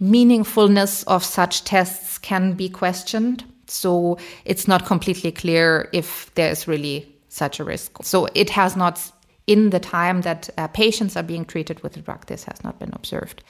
meaningfulness 0.00 1.04
of 1.06 1.24
such 1.24 1.64
tests 1.64 2.18
can 2.18 2.54
be 2.54 2.68
questioned. 2.68 3.44
So 3.66 4.18
it's 4.44 4.68
not 4.68 4.86
completely 4.86 5.32
clear 5.32 5.88
if 5.92 6.34
there 6.34 6.50
is 6.50 6.68
really 6.68 7.14
such 7.28 7.60
a 7.60 7.64
risk. 7.64 8.02
So 8.02 8.28
it 8.34 8.50
has 8.50 8.76
not 8.76 9.00
in 9.46 9.70
the 9.70 9.80
time 9.80 10.20
that 10.22 10.50
uh, 10.56 10.68
patients 10.68 11.16
are 11.16 11.22
being 11.22 11.44
treated 11.44 11.82
with 11.82 11.94
the 11.94 12.00
drug 12.00 12.26
this 12.26 12.44
has 12.44 12.62
not 12.62 12.78
been 12.78 12.92
observed. 12.92 13.42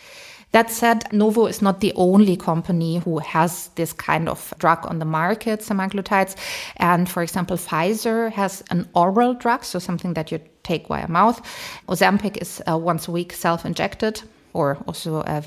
That 0.52 0.70
said, 0.70 1.10
Novo 1.12 1.46
is 1.46 1.62
not 1.62 1.80
the 1.80 1.94
only 1.96 2.36
company 2.36 2.98
who 2.98 3.18
has 3.20 3.68
this 3.74 3.94
kind 3.94 4.28
of 4.28 4.52
drug 4.58 4.86
on 4.86 4.98
the 4.98 5.06
market, 5.06 5.60
semaglutides. 5.60 6.36
And 6.76 7.08
for 7.08 7.22
example, 7.22 7.56
Pfizer 7.56 8.30
has 8.32 8.62
an 8.70 8.86
oral 8.94 9.32
drug, 9.32 9.64
so 9.64 9.78
something 9.78 10.12
that 10.12 10.30
you 10.30 10.40
take 10.62 10.88
via 10.88 11.08
mouth. 11.08 11.40
Ozempic 11.88 12.36
is 12.38 12.62
uh, 12.70 12.76
once 12.76 13.08
a 13.08 13.12
week 13.12 13.32
self 13.32 13.64
injected 13.64 14.22
or 14.54 14.76
also 14.86 15.22
uh. 15.22 15.40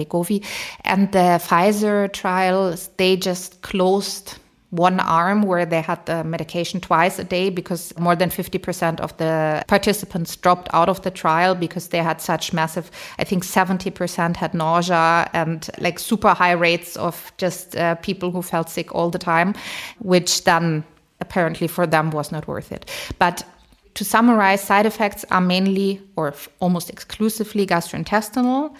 And 0.83 1.11
the 1.11 1.39
Pfizer 1.39 2.11
trials, 2.11 2.89
they 2.97 3.15
just 3.15 3.61
closed 3.61 4.35
one 4.71 4.99
arm 4.99 5.43
where 5.43 5.65
they 5.65 5.81
had 5.81 6.05
the 6.05 6.23
medication 6.23 6.81
twice 6.81 7.17
a 7.17 7.23
day 7.23 7.49
because 7.49 7.97
more 7.97 8.15
than 8.15 8.29
50% 8.29 8.99
of 8.99 9.15
the 9.17 9.63
participants 9.67 10.35
dropped 10.35 10.67
out 10.73 10.89
of 10.89 11.01
the 11.03 11.11
trial 11.11 11.55
because 11.55 11.89
they 11.89 11.99
had 11.99 12.19
such 12.19 12.51
massive, 12.51 12.91
I 13.17 13.23
think 13.23 13.45
70% 13.45 14.35
had 14.35 14.53
nausea 14.53 15.29
and 15.33 15.69
like 15.79 15.99
super 15.99 16.33
high 16.33 16.51
rates 16.51 16.97
of 16.97 17.31
just 17.37 17.75
uh, 17.77 17.95
people 17.95 18.31
who 18.31 18.41
felt 18.41 18.69
sick 18.69 18.93
all 18.93 19.09
the 19.09 19.19
time, 19.19 19.53
which 19.99 20.43
then 20.43 20.83
apparently 21.21 21.67
for 21.67 21.87
them 21.87 22.11
was 22.11 22.31
not 22.31 22.47
worth 22.47 22.71
it. 22.71 22.89
But 23.17 23.45
to 23.95 24.05
summarize, 24.05 24.61
side 24.61 24.85
effects 24.85 25.25
are 25.31 25.41
mainly 25.41 26.01
or 26.15 26.33
almost 26.59 26.89
exclusively 26.89 27.65
gastrointestinal, 27.65 28.75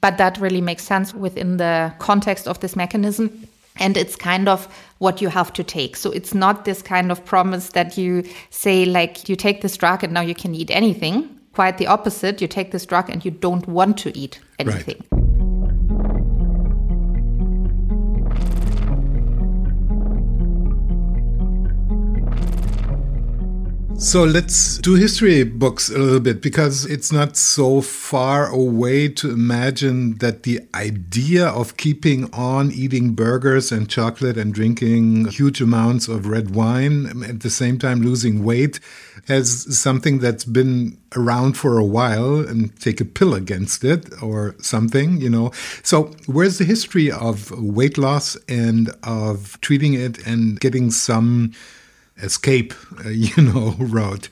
but 0.00 0.18
that 0.18 0.38
really 0.38 0.60
makes 0.60 0.84
sense 0.84 1.14
within 1.14 1.56
the 1.56 1.92
context 1.98 2.46
of 2.46 2.60
this 2.60 2.76
mechanism 2.76 3.48
and 3.78 3.96
it's 3.96 4.16
kind 4.16 4.48
of 4.48 4.66
what 4.98 5.20
you 5.20 5.28
have 5.28 5.52
to 5.54 5.64
take. 5.64 5.96
So 5.96 6.10
it's 6.10 6.34
not 6.34 6.64
this 6.64 6.82
kind 6.82 7.12
of 7.12 7.24
promise 7.24 7.70
that 7.70 7.98
you 7.98 8.24
say, 8.50 8.84
like, 8.84 9.28
you 9.28 9.36
take 9.36 9.60
this 9.60 9.76
drug 9.76 10.02
and 10.02 10.12
now 10.12 10.22
you 10.22 10.34
can 10.34 10.54
eat 10.54 10.70
anything. 10.70 11.28
Quite 11.52 11.78
the 11.78 11.86
opposite. 11.86 12.40
You 12.40 12.48
take 12.48 12.70
this 12.70 12.86
drug 12.86 13.10
and 13.10 13.24
you 13.24 13.30
don't 13.30 13.66
want 13.66 13.98
to 13.98 14.16
eat 14.16 14.40
anything. 14.58 15.02
Right. 15.10 15.25
So 23.98 24.24
let's 24.24 24.76
do 24.78 24.94
history 24.94 25.42
books 25.42 25.88
a 25.88 25.96
little 25.96 26.20
bit 26.20 26.42
because 26.42 26.84
it's 26.84 27.10
not 27.10 27.34
so 27.34 27.80
far 27.80 28.46
away 28.46 29.08
to 29.08 29.30
imagine 29.30 30.18
that 30.18 30.42
the 30.42 30.60
idea 30.74 31.46
of 31.46 31.78
keeping 31.78 32.30
on 32.32 32.70
eating 32.72 33.14
burgers 33.14 33.72
and 33.72 33.88
chocolate 33.88 34.36
and 34.36 34.52
drinking 34.52 35.28
huge 35.28 35.62
amounts 35.62 36.08
of 36.08 36.26
red 36.26 36.54
wine 36.54 37.24
at 37.24 37.40
the 37.40 37.48
same 37.48 37.78
time 37.78 38.02
losing 38.02 38.44
weight 38.44 38.80
has 39.28 39.76
something 39.76 40.18
that's 40.18 40.44
been 40.44 40.98
around 41.16 41.54
for 41.54 41.78
a 41.78 41.84
while 41.84 42.40
and 42.40 42.78
take 42.78 43.00
a 43.00 43.04
pill 43.04 43.34
against 43.34 43.82
it 43.82 44.12
or 44.22 44.54
something, 44.60 45.22
you 45.22 45.30
know. 45.30 45.50
So, 45.82 46.14
where's 46.26 46.58
the 46.58 46.64
history 46.64 47.10
of 47.10 47.50
weight 47.50 47.96
loss 47.96 48.36
and 48.46 48.94
of 49.02 49.58
treating 49.62 49.94
it 49.94 50.24
and 50.26 50.60
getting 50.60 50.90
some 50.90 51.52
escape, 52.22 52.74
uh, 53.04 53.08
you 53.10 53.42
know, 53.42 53.74
road. 53.78 54.28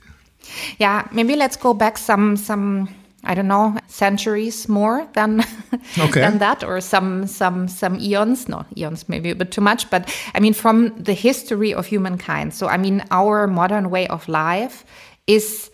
Yeah, 0.79 1.07
maybe 1.13 1.37
let's 1.37 1.57
go 1.57 1.75
back 1.75 1.99
some 1.99 2.37
some 2.37 2.89
I 3.25 3.35
don't 3.35 3.49
know 3.49 3.77
centuries 3.87 4.69
more 4.69 5.09
than 5.15 5.41
okay. 5.99 6.21
than 6.21 6.39
that, 6.39 6.63
or 6.63 6.81
some 6.81 7.27
some 7.27 7.69
some 7.69 7.99
eons. 7.99 8.49
No, 8.49 8.65
eons 8.77 9.09
maybe 9.09 9.31
a 9.31 9.35
bit 9.35 9.51
too 9.51 9.63
much, 9.63 9.89
but 9.91 10.15
I 10.35 10.41
mean 10.41 10.55
from 10.55 10.95
the 11.03 11.15
history 11.15 11.73
of 11.73 11.87
humankind. 11.87 12.55
So 12.55 12.67
I 12.69 12.77
mean 12.77 13.03
our 13.11 13.47
modern 13.47 13.91
way 13.91 14.07
of 14.09 14.29
life 14.29 14.85
is 15.27 15.71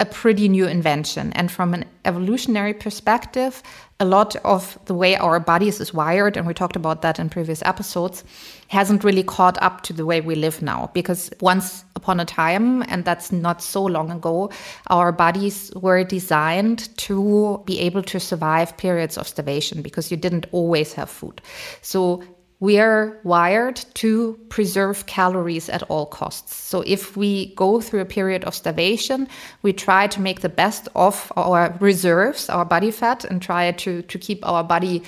a 0.00 0.04
pretty 0.04 0.48
new 0.48 0.66
invention, 0.66 1.32
and 1.34 1.50
from 1.50 1.74
an 1.74 1.84
evolutionary 2.04 2.74
perspective, 2.74 3.62
a 4.00 4.04
lot 4.04 4.34
of 4.36 4.78
the 4.86 4.94
way 4.94 5.14
our 5.16 5.38
bodies 5.38 5.78
is 5.78 5.92
wired, 5.92 6.36
and 6.36 6.46
we 6.46 6.54
talked 6.54 6.74
about 6.74 7.02
that 7.02 7.18
in 7.18 7.28
previous 7.28 7.62
episodes, 7.62 8.24
hasn't 8.68 9.04
really 9.04 9.22
caught 9.22 9.60
up 9.62 9.82
to 9.82 9.92
the 9.92 10.06
way 10.06 10.22
we 10.22 10.34
live 10.34 10.62
now. 10.62 10.90
Because 10.94 11.30
once 11.40 11.84
upon 11.94 12.18
a 12.18 12.24
time, 12.24 12.82
and 12.88 13.04
that's 13.04 13.30
not 13.30 13.62
so 13.62 13.84
long 13.84 14.10
ago, 14.10 14.50
our 14.86 15.12
bodies 15.12 15.70
were 15.76 16.02
designed 16.02 16.96
to 16.96 17.62
be 17.66 17.78
able 17.78 18.02
to 18.04 18.18
survive 18.18 18.76
periods 18.78 19.18
of 19.18 19.28
starvation 19.28 19.82
because 19.82 20.10
you 20.10 20.16
didn't 20.16 20.46
always 20.50 20.94
have 20.94 21.10
food. 21.10 21.42
So 21.82 22.24
we 22.60 22.78
are 22.78 23.18
wired 23.24 23.76
to 23.94 24.38
preserve 24.50 25.06
calories 25.06 25.70
at 25.70 25.82
all 25.84 26.06
costs. 26.06 26.54
So 26.54 26.82
if 26.86 27.16
we 27.16 27.54
go 27.54 27.80
through 27.80 28.00
a 28.00 28.04
period 28.04 28.44
of 28.44 28.54
starvation, 28.54 29.28
we 29.62 29.72
try 29.72 30.06
to 30.08 30.20
make 30.20 30.40
the 30.40 30.50
best 30.50 30.86
of 30.94 31.32
our 31.36 31.74
reserves, 31.80 32.50
our 32.50 32.66
body 32.66 32.90
fat, 32.90 33.24
and 33.24 33.40
try 33.40 33.72
to, 33.72 34.02
to 34.02 34.18
keep 34.18 34.46
our 34.46 34.62
body 34.62 35.02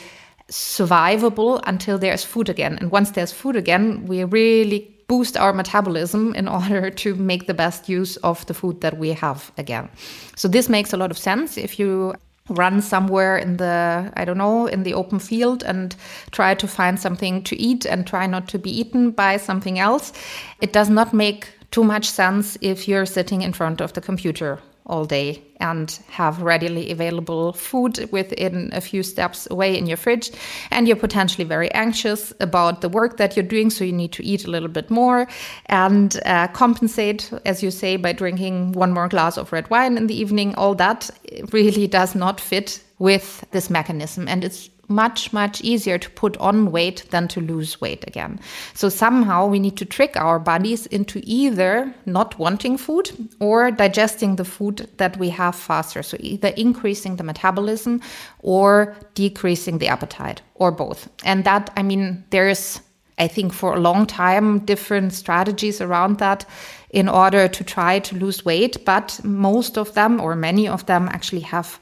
survivable 0.50 1.62
until 1.66 1.98
there's 1.98 2.24
food 2.24 2.48
again. 2.48 2.78
And 2.80 2.90
once 2.90 3.10
there's 3.10 3.32
food 3.32 3.56
again, 3.56 4.06
we 4.06 4.24
really 4.24 4.88
boost 5.06 5.36
our 5.36 5.52
metabolism 5.52 6.34
in 6.34 6.48
order 6.58 6.88
to 6.88 7.14
make 7.16 7.46
the 7.46 7.54
best 7.54 7.86
use 7.86 8.16
of 8.18 8.46
the 8.46 8.54
food 8.54 8.80
that 8.80 8.96
we 8.96 9.10
have 9.10 9.52
again. 9.58 9.90
So 10.36 10.48
this 10.48 10.70
makes 10.70 10.94
a 10.94 10.96
lot 10.96 11.10
of 11.10 11.18
sense 11.18 11.58
if 11.58 11.78
you 11.78 12.14
run 12.48 12.82
somewhere 12.82 13.36
in 13.38 13.56
the 13.56 14.12
i 14.16 14.24
don't 14.24 14.38
know 14.38 14.66
in 14.66 14.82
the 14.82 14.94
open 14.94 15.18
field 15.18 15.62
and 15.62 15.94
try 16.32 16.54
to 16.54 16.66
find 16.66 16.98
something 16.98 17.42
to 17.44 17.56
eat 17.56 17.86
and 17.86 18.06
try 18.06 18.26
not 18.26 18.48
to 18.48 18.58
be 18.58 18.70
eaten 18.70 19.10
by 19.10 19.36
something 19.36 19.78
else. 19.78 20.12
It 20.60 20.72
does 20.72 20.90
not 20.90 21.12
make 21.12 21.48
too 21.70 21.84
much 21.84 22.08
sense 22.10 22.58
if 22.60 22.88
you're 22.88 23.06
sitting 23.06 23.42
in 23.42 23.52
front 23.52 23.80
of 23.80 23.92
the 23.92 24.00
computer 24.00 24.58
all 24.86 25.04
day 25.04 25.42
and 25.62 25.98
have 26.08 26.42
readily 26.42 26.90
available 26.90 27.52
food 27.52 28.08
within 28.12 28.70
a 28.72 28.80
few 28.80 29.02
steps 29.02 29.48
away 29.50 29.78
in 29.78 29.86
your 29.86 29.96
fridge. 29.96 30.30
And 30.70 30.86
you're 30.86 30.96
potentially 30.96 31.44
very 31.44 31.70
anxious 31.72 32.32
about 32.40 32.80
the 32.80 32.88
work 32.88 33.16
that 33.16 33.36
you're 33.36 33.46
doing, 33.46 33.70
so 33.70 33.84
you 33.84 33.92
need 33.92 34.12
to 34.12 34.24
eat 34.24 34.44
a 34.44 34.50
little 34.50 34.68
bit 34.68 34.90
more 34.90 35.26
and 35.66 36.20
uh, 36.26 36.48
compensate, 36.48 37.32
as 37.46 37.62
you 37.62 37.70
say, 37.70 37.96
by 37.96 38.12
drinking 38.12 38.72
one 38.72 38.92
more 38.92 39.08
glass 39.08 39.38
of 39.38 39.52
red 39.52 39.70
wine 39.70 39.96
in 39.96 40.08
the 40.08 40.20
evening. 40.20 40.54
All 40.56 40.74
that 40.74 41.08
really 41.52 41.86
does 41.86 42.14
not 42.14 42.40
fit 42.40 42.82
with 42.98 43.44
this 43.52 43.70
mechanism. 43.70 44.28
And 44.28 44.44
it's 44.44 44.70
much, 44.88 45.32
much 45.32 45.60
easier 45.62 45.98
to 45.98 46.10
put 46.10 46.36
on 46.36 46.70
weight 46.70 47.04
than 47.10 47.28
to 47.28 47.40
lose 47.40 47.80
weight 47.80 48.04
again. 48.06 48.38
So 48.74 48.88
somehow 48.88 49.46
we 49.46 49.58
need 49.58 49.76
to 49.78 49.84
trick 49.84 50.16
our 50.16 50.38
bodies 50.38 50.86
into 50.86 51.20
either 51.24 51.94
not 52.06 52.38
wanting 52.38 52.78
food 52.78 53.10
or 53.40 53.70
digesting 53.70 54.36
the 54.36 54.44
food 54.44 54.88
that 54.98 55.16
we 55.16 55.30
have 55.30 55.51
faster. 55.54 56.02
So 56.02 56.16
either 56.20 56.48
increasing 56.48 57.16
the 57.16 57.24
metabolism 57.24 58.00
or 58.40 58.96
decreasing 59.14 59.78
the 59.78 59.88
appetite 59.88 60.42
or 60.54 60.70
both. 60.70 61.08
And 61.24 61.44
that, 61.44 61.70
I 61.76 61.82
mean, 61.82 62.24
there's, 62.30 62.80
I 63.18 63.28
think 63.28 63.52
for 63.52 63.74
a 63.74 63.80
long 63.80 64.06
time, 64.06 64.60
different 64.60 65.12
strategies 65.12 65.80
around 65.80 66.18
that 66.18 66.44
in 66.90 67.08
order 67.08 67.48
to 67.48 67.64
try 67.64 67.98
to 68.00 68.16
lose 68.16 68.44
weight. 68.44 68.84
But 68.84 69.20
most 69.24 69.78
of 69.78 69.94
them 69.94 70.20
or 70.20 70.34
many 70.34 70.68
of 70.68 70.86
them 70.86 71.08
actually 71.08 71.42
have 71.42 71.78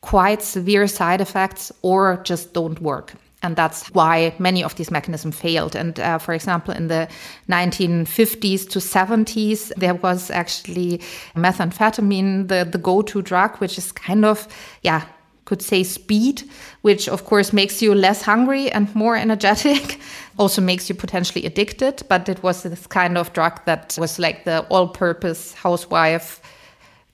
quite 0.00 0.42
severe 0.42 0.86
side 0.86 1.20
effects 1.20 1.72
or 1.82 2.20
just 2.24 2.52
don't 2.52 2.80
work. 2.80 3.14
And 3.42 3.56
that's 3.56 3.88
why 3.88 4.34
many 4.38 4.62
of 4.62 4.76
these 4.76 4.90
mechanisms 4.90 5.36
failed. 5.38 5.74
And 5.74 5.98
uh, 5.98 6.18
for 6.18 6.32
example, 6.32 6.74
in 6.74 6.88
the 6.88 7.08
1950s 7.48 8.68
to 8.70 8.78
70s, 8.78 9.72
there 9.76 9.94
was 9.94 10.30
actually 10.30 10.98
methamphetamine, 11.34 12.48
the, 12.48 12.68
the 12.70 12.78
go 12.78 13.02
to 13.02 13.22
drug, 13.22 13.56
which 13.56 13.78
is 13.78 13.90
kind 13.92 14.24
of, 14.24 14.46
yeah, 14.82 15.04
could 15.44 15.60
say 15.60 15.82
speed, 15.82 16.44
which 16.82 17.08
of 17.08 17.24
course 17.24 17.52
makes 17.52 17.82
you 17.82 17.94
less 17.94 18.22
hungry 18.22 18.70
and 18.70 18.94
more 18.94 19.16
energetic, 19.16 20.00
also 20.38 20.62
makes 20.62 20.88
you 20.88 20.94
potentially 20.94 21.44
addicted. 21.44 22.02
But 22.08 22.28
it 22.28 22.42
was 22.42 22.62
this 22.62 22.86
kind 22.86 23.18
of 23.18 23.32
drug 23.32 23.64
that 23.64 23.96
was 23.98 24.18
like 24.18 24.44
the 24.44 24.60
all 24.70 24.88
purpose 24.88 25.52
housewife 25.54 26.40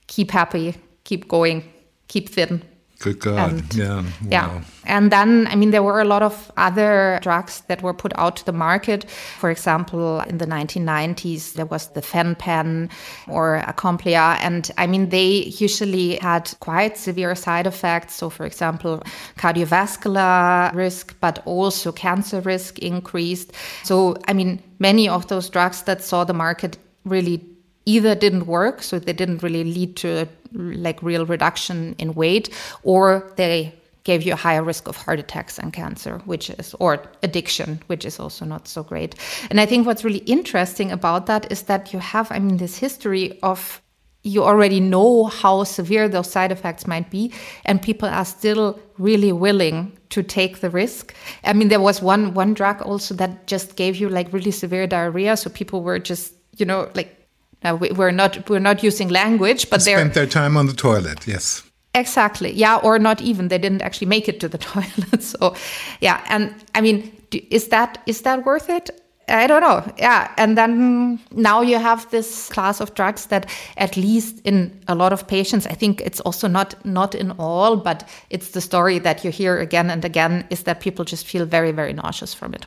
keep 0.08 0.30
happy, 0.32 0.74
keep 1.04 1.28
going, 1.28 1.62
keep 2.08 2.28
thin. 2.28 2.62
Good 3.00 3.20
God. 3.20 3.52
And, 3.52 3.74
yeah. 3.74 4.04
Yeah. 4.28 4.60
And 4.84 5.12
then, 5.12 5.46
I 5.46 5.54
mean, 5.54 5.70
there 5.70 5.84
were 5.84 6.00
a 6.00 6.04
lot 6.04 6.22
of 6.22 6.50
other 6.56 7.20
drugs 7.22 7.62
that 7.68 7.80
were 7.80 7.94
put 7.94 8.12
out 8.16 8.34
to 8.36 8.44
the 8.44 8.52
market. 8.52 9.08
For 9.38 9.50
example, 9.50 10.20
in 10.22 10.38
the 10.38 10.46
1990s, 10.46 11.52
there 11.52 11.66
was 11.66 11.88
the 11.88 12.02
Fen-Phen 12.02 12.90
or 13.28 13.62
Acomplia. 13.68 14.36
And 14.40 14.68
I 14.78 14.88
mean, 14.88 15.10
they 15.10 15.44
usually 15.44 16.16
had 16.16 16.52
quite 16.58 16.96
severe 16.96 17.36
side 17.36 17.68
effects. 17.68 18.14
So, 18.14 18.30
for 18.30 18.44
example, 18.44 19.00
cardiovascular 19.36 20.74
risk, 20.74 21.14
but 21.20 21.40
also 21.44 21.92
cancer 21.92 22.40
risk 22.40 22.80
increased. 22.80 23.52
So, 23.84 24.16
I 24.26 24.32
mean, 24.32 24.60
many 24.80 25.08
of 25.08 25.28
those 25.28 25.48
drugs 25.48 25.82
that 25.82 26.02
saw 26.02 26.24
the 26.24 26.34
market 26.34 26.78
really 27.04 27.46
either 27.88 28.14
didn't 28.14 28.46
work, 28.46 28.82
so 28.82 28.98
they 28.98 29.14
didn't 29.14 29.42
really 29.42 29.64
lead 29.64 29.96
to 29.96 30.08
a 30.22 30.28
like 30.52 31.02
real 31.02 31.24
reduction 31.26 31.94
in 31.98 32.14
weight, 32.14 32.50
or 32.82 33.32
they 33.36 33.72
gave 34.04 34.22
you 34.22 34.32
a 34.32 34.36
higher 34.36 34.62
risk 34.62 34.88
of 34.88 34.96
heart 34.96 35.18
attacks 35.18 35.58
and 35.58 35.72
cancer, 35.72 36.18
which 36.24 36.50
is, 36.50 36.74
or 36.80 37.02
addiction, 37.22 37.80
which 37.88 38.04
is 38.04 38.20
also 38.20 38.44
not 38.44 38.68
so 38.68 38.82
great. 38.82 39.14
And 39.50 39.60
I 39.60 39.66
think 39.66 39.86
what's 39.86 40.04
really 40.04 40.24
interesting 40.36 40.92
about 40.92 41.26
that 41.26 41.50
is 41.52 41.62
that 41.62 41.92
you 41.92 41.98
have, 41.98 42.30
I 42.30 42.38
mean, 42.38 42.58
this 42.58 42.78
history 42.78 43.38
of 43.42 43.82
you 44.22 44.44
already 44.44 44.80
know 44.80 45.24
how 45.24 45.64
severe 45.64 46.08
those 46.08 46.30
side 46.30 46.52
effects 46.52 46.86
might 46.86 47.10
be, 47.10 47.32
and 47.64 47.80
people 47.80 48.08
are 48.08 48.24
still 48.24 48.78
really 48.98 49.32
willing 49.32 49.92
to 50.10 50.22
take 50.22 50.60
the 50.60 50.70
risk. 50.70 51.14
I 51.44 51.52
mean, 51.52 51.68
there 51.68 51.80
was 51.80 52.02
one 52.02 52.34
one 52.34 52.54
drug 52.54 52.82
also 52.82 53.14
that 53.14 53.46
just 53.46 53.76
gave 53.76 53.96
you 53.96 54.08
like 54.08 54.32
really 54.32 54.50
severe 54.50 54.86
diarrhea, 54.86 55.36
so 55.36 55.50
people 55.50 55.82
were 55.82 55.98
just 55.98 56.34
you 56.56 56.66
know 56.66 56.90
like 56.94 57.17
now 57.64 57.74
we, 57.74 57.90
are 57.90 58.12
not 58.12 58.48
we're 58.48 58.60
not 58.60 58.82
using 58.82 59.08
language, 59.08 59.70
but 59.70 59.84
they 59.84 59.94
spent 59.94 60.14
their 60.14 60.26
time 60.26 60.56
on 60.56 60.66
the 60.66 60.74
toilet. 60.74 61.26
Yes. 61.26 61.62
Exactly. 61.94 62.52
Yeah, 62.52 62.76
or 62.76 62.98
not 62.98 63.20
even. 63.20 63.48
They 63.48 63.58
didn't 63.58 63.82
actually 63.82 64.06
make 64.06 64.28
it 64.28 64.40
to 64.40 64.48
the 64.48 64.58
toilet. 64.72 65.22
So, 65.22 65.54
yeah, 66.00 66.24
and 66.28 66.54
I 66.74 66.80
mean, 66.80 67.10
is 67.50 67.68
that 67.68 68.02
is 68.06 68.22
that 68.22 68.44
worth 68.44 68.68
it? 68.70 68.90
I 69.30 69.46
don't 69.46 69.60
know. 69.60 69.84
Yeah, 69.98 70.32
and 70.38 70.56
then 70.56 71.20
now 71.32 71.60
you 71.60 71.78
have 71.78 72.10
this 72.10 72.48
class 72.48 72.80
of 72.80 72.94
drugs 72.94 73.26
that, 73.26 73.46
at 73.76 73.96
least 73.96 74.40
in 74.44 74.72
a 74.88 74.94
lot 74.94 75.12
of 75.12 75.26
patients, 75.28 75.66
I 75.66 75.74
think 75.74 76.00
it's 76.00 76.20
also 76.20 76.48
not 76.48 76.74
not 76.84 77.14
in 77.14 77.32
all, 77.32 77.76
but 77.76 78.08
it's 78.30 78.50
the 78.50 78.60
story 78.60 78.98
that 79.00 79.24
you 79.24 79.30
hear 79.30 79.58
again 79.58 79.90
and 79.90 80.04
again 80.04 80.46
is 80.50 80.62
that 80.62 80.80
people 80.80 81.04
just 81.04 81.26
feel 81.26 81.44
very 81.44 81.72
very 81.72 81.92
nauseous 81.92 82.34
from 82.34 82.54
it. 82.54 82.66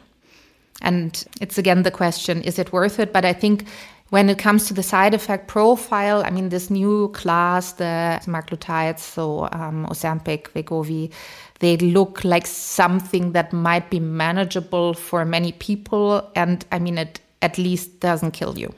And 0.81 1.25
it's 1.39 1.57
again 1.57 1.83
the 1.83 1.91
question: 1.91 2.41
Is 2.41 2.59
it 2.59 2.71
worth 2.73 2.99
it? 2.99 3.13
But 3.13 3.25
I 3.25 3.33
think 3.33 3.65
when 4.11 4.29
it 4.29 4.37
comes 4.37 4.67
to 4.67 4.73
the 4.73 4.83
side 4.83 5.13
effect 5.13 5.47
profile, 5.47 6.21
I 6.23 6.31
mean, 6.31 6.49
this 6.49 6.69
new 6.69 7.07
class, 7.13 7.71
the 7.73 8.19
semaglutides, 8.21 8.99
so 8.99 9.47
um, 9.53 9.87
Ozempic, 9.89 10.49
Wegovy, 10.53 11.11
they 11.59 11.77
look 11.77 12.25
like 12.25 12.45
something 12.45 13.31
that 13.31 13.53
might 13.53 13.89
be 13.89 14.01
manageable 14.01 14.93
for 14.93 15.23
many 15.23 15.53
people. 15.53 16.29
And 16.35 16.65
I 16.73 16.79
mean, 16.79 16.97
it 16.97 17.21
at 17.41 17.57
least 17.57 18.01
doesn't 18.01 18.31
kill 18.31 18.59
you. 18.59 18.73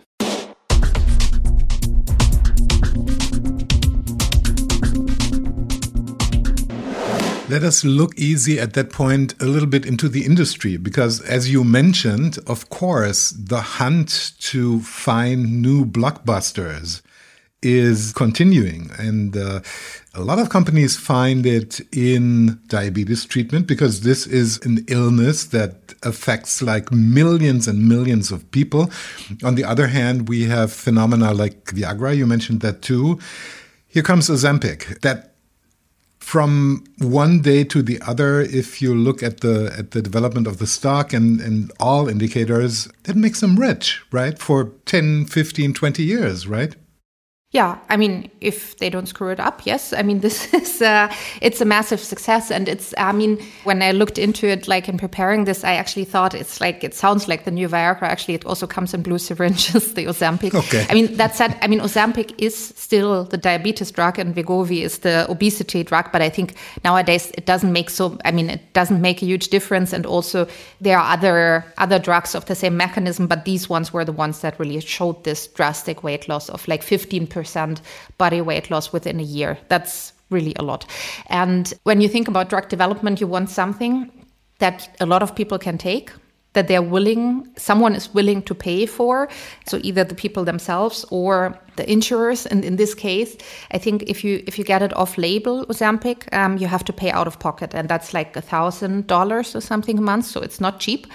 Let 7.54 7.64
us 7.64 7.86
look 7.86 8.18
easy 8.18 8.60
at 8.60 8.74
that 8.74 8.90
point 8.90 9.40
a 9.40 9.46
little 9.46 9.70
bit 9.70 9.86
into 9.86 10.10
the 10.10 10.26
industry 10.26 10.76
because, 10.76 11.22
as 11.22 11.52
you 11.52 11.64
mentioned, 11.64 12.40
of 12.48 12.72
course, 12.72 13.30
the 13.30 13.62
hunt 13.62 14.32
to 14.50 14.80
find 14.80 15.62
new 15.62 15.86
blockbusters 15.86 17.04
is 17.62 18.12
continuing. 18.14 18.90
And 18.98 19.38
uh, 19.38 19.60
a 20.16 20.22
lot 20.22 20.40
of 20.40 20.50
companies 20.50 20.98
find 20.98 21.46
it 21.46 21.80
in 21.96 22.60
diabetes 22.70 23.24
treatment 23.24 23.68
because 23.68 24.02
this 24.02 24.26
is 24.26 24.60
an 24.66 24.84
illness 24.88 25.46
that 25.46 25.94
affects 26.02 26.64
like 26.64 26.92
millions 26.92 27.68
and 27.68 27.88
millions 27.88 28.32
of 28.32 28.50
people. 28.50 28.90
On 29.44 29.54
the 29.54 29.64
other 29.64 29.90
hand, 29.90 30.28
we 30.28 30.46
have 30.46 30.74
phenomena 30.74 31.36
like 31.36 31.66
Viagra, 31.66 32.18
you 32.18 32.26
mentioned 32.26 32.62
that 32.62 32.82
too. 32.82 33.20
Here 33.88 34.02
comes 34.02 34.28
Ozempic 34.28 35.02
that 35.02 35.33
from 36.24 36.86
one 37.00 37.42
day 37.42 37.66
to 37.66 37.82
the 37.82 38.02
other, 38.08 38.40
if 38.40 38.82
you 38.82 38.96
look 38.96 39.22
at 39.22 39.42
the 39.42 39.76
at 39.78 39.92
the 39.92 40.02
development 40.02 40.48
of 40.48 40.58
the 40.58 40.66
stock 40.66 41.12
and, 41.12 41.42
and 41.42 41.72
all 41.80 42.08
indicators, 42.08 42.88
that 43.04 43.18
makes 43.18 43.42
them 43.42 43.58
rich, 43.60 44.02
right? 44.10 44.40
For 44.40 44.72
10, 44.86 45.26
15, 45.26 45.74
20 45.74 46.02
years, 46.04 46.48
right? 46.48 46.76
Yeah, 47.54 47.78
I 47.88 47.98
mean, 47.98 48.32
if 48.42 48.78
they 48.78 48.90
don't 48.90 49.06
screw 49.06 49.30
it 49.30 49.40
up, 49.40 49.64
yes. 49.64 49.94
I 49.94 50.02
mean, 50.02 50.20
this 50.26 50.52
is 50.56 50.82
uh, 50.82 51.14
it's 51.40 51.62
a 51.62 51.66
massive 51.66 52.00
success, 52.00 52.50
and 52.50 52.68
it's. 52.68 52.96
I 52.98 53.12
mean, 53.12 53.38
when 53.64 53.84
I 53.84 53.92
looked 53.92 54.18
into 54.18 54.48
it, 54.48 54.68
like 54.68 54.90
in 54.90 54.98
preparing 54.98 55.46
this, 55.46 55.64
I 55.64 55.76
actually 55.76 56.06
thought 56.06 56.34
it's 56.34 56.60
like 56.60 56.84
it 56.84 56.96
sounds 56.96 57.28
like 57.28 57.46
the 57.46 57.52
new 57.52 57.70
Viagra. 57.70 58.02
Actually, 58.04 58.34
it 58.34 58.46
also 58.48 58.66
comes 58.66 58.96
in 58.96 59.04
blue 59.04 59.20
syringes, 59.20 59.94
the 59.98 60.06
Ozempic. 60.06 60.56
Okay. 60.56 60.88
I 60.90 60.96
mean, 60.96 61.16
that 61.18 61.36
said, 61.36 61.56
I 61.62 61.68
mean, 61.68 61.80
Ozempic 61.80 62.34
is 62.40 62.56
still 62.56 63.26
the 63.26 63.38
diabetes 63.38 63.92
drug, 63.92 64.18
and 64.18 64.34
Wegovy 64.36 64.82
is 64.82 65.00
the 65.00 65.30
obesity 65.30 65.84
drug. 65.84 66.12
But 66.12 66.24
I 66.24 66.30
think 66.30 66.56
nowadays 66.84 67.32
it 67.38 67.46
doesn't 67.46 67.72
make 67.72 67.92
so. 67.92 68.18
I 68.26 68.32
mean, 68.32 68.50
it 68.50 68.74
doesn't 68.74 69.00
make 69.00 69.22
a 69.22 69.28
huge 69.28 69.50
difference, 69.50 69.94
and 69.94 70.08
also 70.08 70.48
there 70.82 70.98
are 70.98 71.14
other 71.14 71.66
other 71.78 72.00
drugs 72.00 72.34
of 72.34 72.46
the 72.46 72.56
same 72.56 72.76
mechanism, 72.78 73.28
but 73.28 73.46
these 73.46 73.70
ones 73.70 73.94
were 73.94 74.04
the 74.04 74.12
ones 74.12 74.40
that 74.40 74.60
really 74.60 74.80
showed 74.80 75.24
this 75.24 75.46
drastic 75.46 76.04
weight 76.04 76.28
loss 76.28 76.50
of 76.50 76.68
like 76.68 76.82
fifteen 76.82 77.28
percent 77.44 77.82
body 78.18 78.42
weight 78.42 78.70
loss 78.72 78.94
within 78.94 79.20
a 79.20 79.24
year. 79.24 79.58
That's 79.70 80.14
really 80.30 80.56
a 80.58 80.64
lot. 80.64 80.86
And 81.28 81.74
when 81.84 82.02
you 82.02 82.10
think 82.10 82.28
about 82.28 82.50
drug 82.50 82.70
development, 82.70 83.22
you 83.22 83.28
want 83.28 83.50
something 83.50 84.10
that 84.60 84.90
a 85.00 85.06
lot 85.06 85.22
of 85.24 85.36
people 85.36 85.60
can 85.60 85.78
take 85.78 86.12
that 86.54 86.68
they're 86.68 86.82
willing 86.82 87.48
someone 87.58 87.96
is 87.96 88.14
willing 88.14 88.42
to 88.44 88.56
pay 88.56 88.86
for. 88.86 89.28
So 89.66 89.80
either 89.82 90.04
the 90.04 90.16
people 90.16 90.44
themselves 90.44 91.06
or 91.10 91.60
the 91.76 91.92
insurers. 91.92 92.46
And 92.46 92.64
in 92.64 92.76
this 92.76 92.94
case 92.94 93.36
i 93.72 93.78
think 93.80 94.04
if 94.04 94.24
you 94.24 94.44
if 94.48 94.58
you 94.58 94.64
get 94.64 94.82
it 94.82 94.96
off 94.96 95.18
label 95.18 95.66
ozempic 95.66 96.32
um, 96.32 96.58
you 96.58 96.68
have 96.68 96.84
to 96.86 96.94
pay 96.94 97.12
out 97.12 97.28
of 97.28 97.40
pocket. 97.40 97.74
And 97.74 97.90
that's 97.90 98.14
like 98.14 98.38
a 98.38 98.42
thousand 98.42 99.08
dollars 99.08 99.56
or 99.56 99.62
something 99.62 99.98
a 99.98 100.02
month. 100.02 100.26
So 100.26 100.42
it's 100.42 100.62
not 100.62 100.80
cheap 100.80 101.08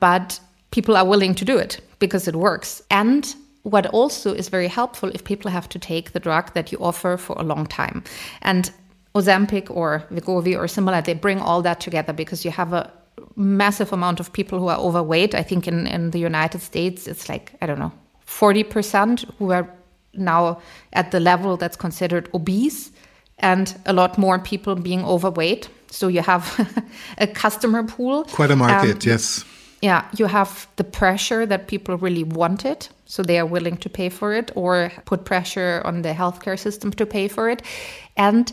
but 0.00 0.40
people 0.70 0.96
are 0.96 1.06
willing 1.06 1.34
to 1.34 1.44
do 1.44 1.58
it 1.58 1.80
because 1.98 2.28
it 2.28 2.36
works. 2.36 2.82
And 2.90 3.34
what 3.64 3.86
also 3.86 4.32
is 4.32 4.48
very 4.48 4.68
helpful 4.68 5.10
if 5.14 5.24
people 5.24 5.50
have 5.50 5.68
to 5.70 5.78
take 5.78 6.12
the 6.12 6.20
drug 6.20 6.52
that 6.54 6.70
you 6.70 6.78
offer 6.78 7.16
for 7.16 7.34
a 7.38 7.42
long 7.42 7.66
time. 7.66 8.04
And 8.42 8.70
Ozempic 9.14 9.70
or 9.70 10.04
Wegovy 10.10 10.56
or 10.56 10.68
similar, 10.68 11.00
they 11.00 11.14
bring 11.14 11.40
all 11.40 11.62
that 11.62 11.80
together 11.80 12.12
because 12.12 12.44
you 12.44 12.50
have 12.50 12.72
a 12.72 12.92
massive 13.36 13.92
amount 13.92 14.20
of 14.20 14.32
people 14.32 14.58
who 14.58 14.68
are 14.68 14.78
overweight. 14.78 15.34
I 15.34 15.42
think 15.42 15.66
in, 15.66 15.86
in 15.86 16.10
the 16.10 16.18
United 16.18 16.60
States, 16.60 17.06
it's 17.06 17.28
like, 17.28 17.52
I 17.62 17.66
don't 17.66 17.78
know, 17.78 17.92
40% 18.26 19.24
who 19.38 19.52
are 19.52 19.68
now 20.12 20.60
at 20.92 21.10
the 21.10 21.20
level 21.20 21.56
that's 21.56 21.76
considered 21.76 22.28
obese, 22.34 22.92
and 23.38 23.74
a 23.86 23.92
lot 23.92 24.18
more 24.18 24.38
people 24.38 24.74
being 24.74 25.04
overweight. 25.04 25.68
So 25.90 26.08
you 26.08 26.22
have 26.22 26.44
a 27.18 27.26
customer 27.26 27.82
pool. 27.82 28.24
Quite 28.24 28.50
a 28.50 28.56
market, 28.56 29.04
um, 29.06 29.10
yes. 29.10 29.44
Yeah, 29.84 30.08
you 30.16 30.24
have 30.24 30.66
the 30.76 30.84
pressure 30.84 31.44
that 31.44 31.68
people 31.68 31.98
really 31.98 32.24
want 32.24 32.64
it 32.64 32.88
so 33.04 33.22
they 33.22 33.38
are 33.38 33.44
willing 33.44 33.76
to 33.76 33.90
pay 33.90 34.08
for 34.08 34.32
it 34.32 34.50
or 34.54 34.90
put 35.04 35.26
pressure 35.26 35.82
on 35.84 36.00
the 36.00 36.14
healthcare 36.14 36.58
system 36.58 36.90
to 36.92 37.04
pay 37.04 37.28
for 37.28 37.50
it. 37.50 37.60
And 38.16 38.50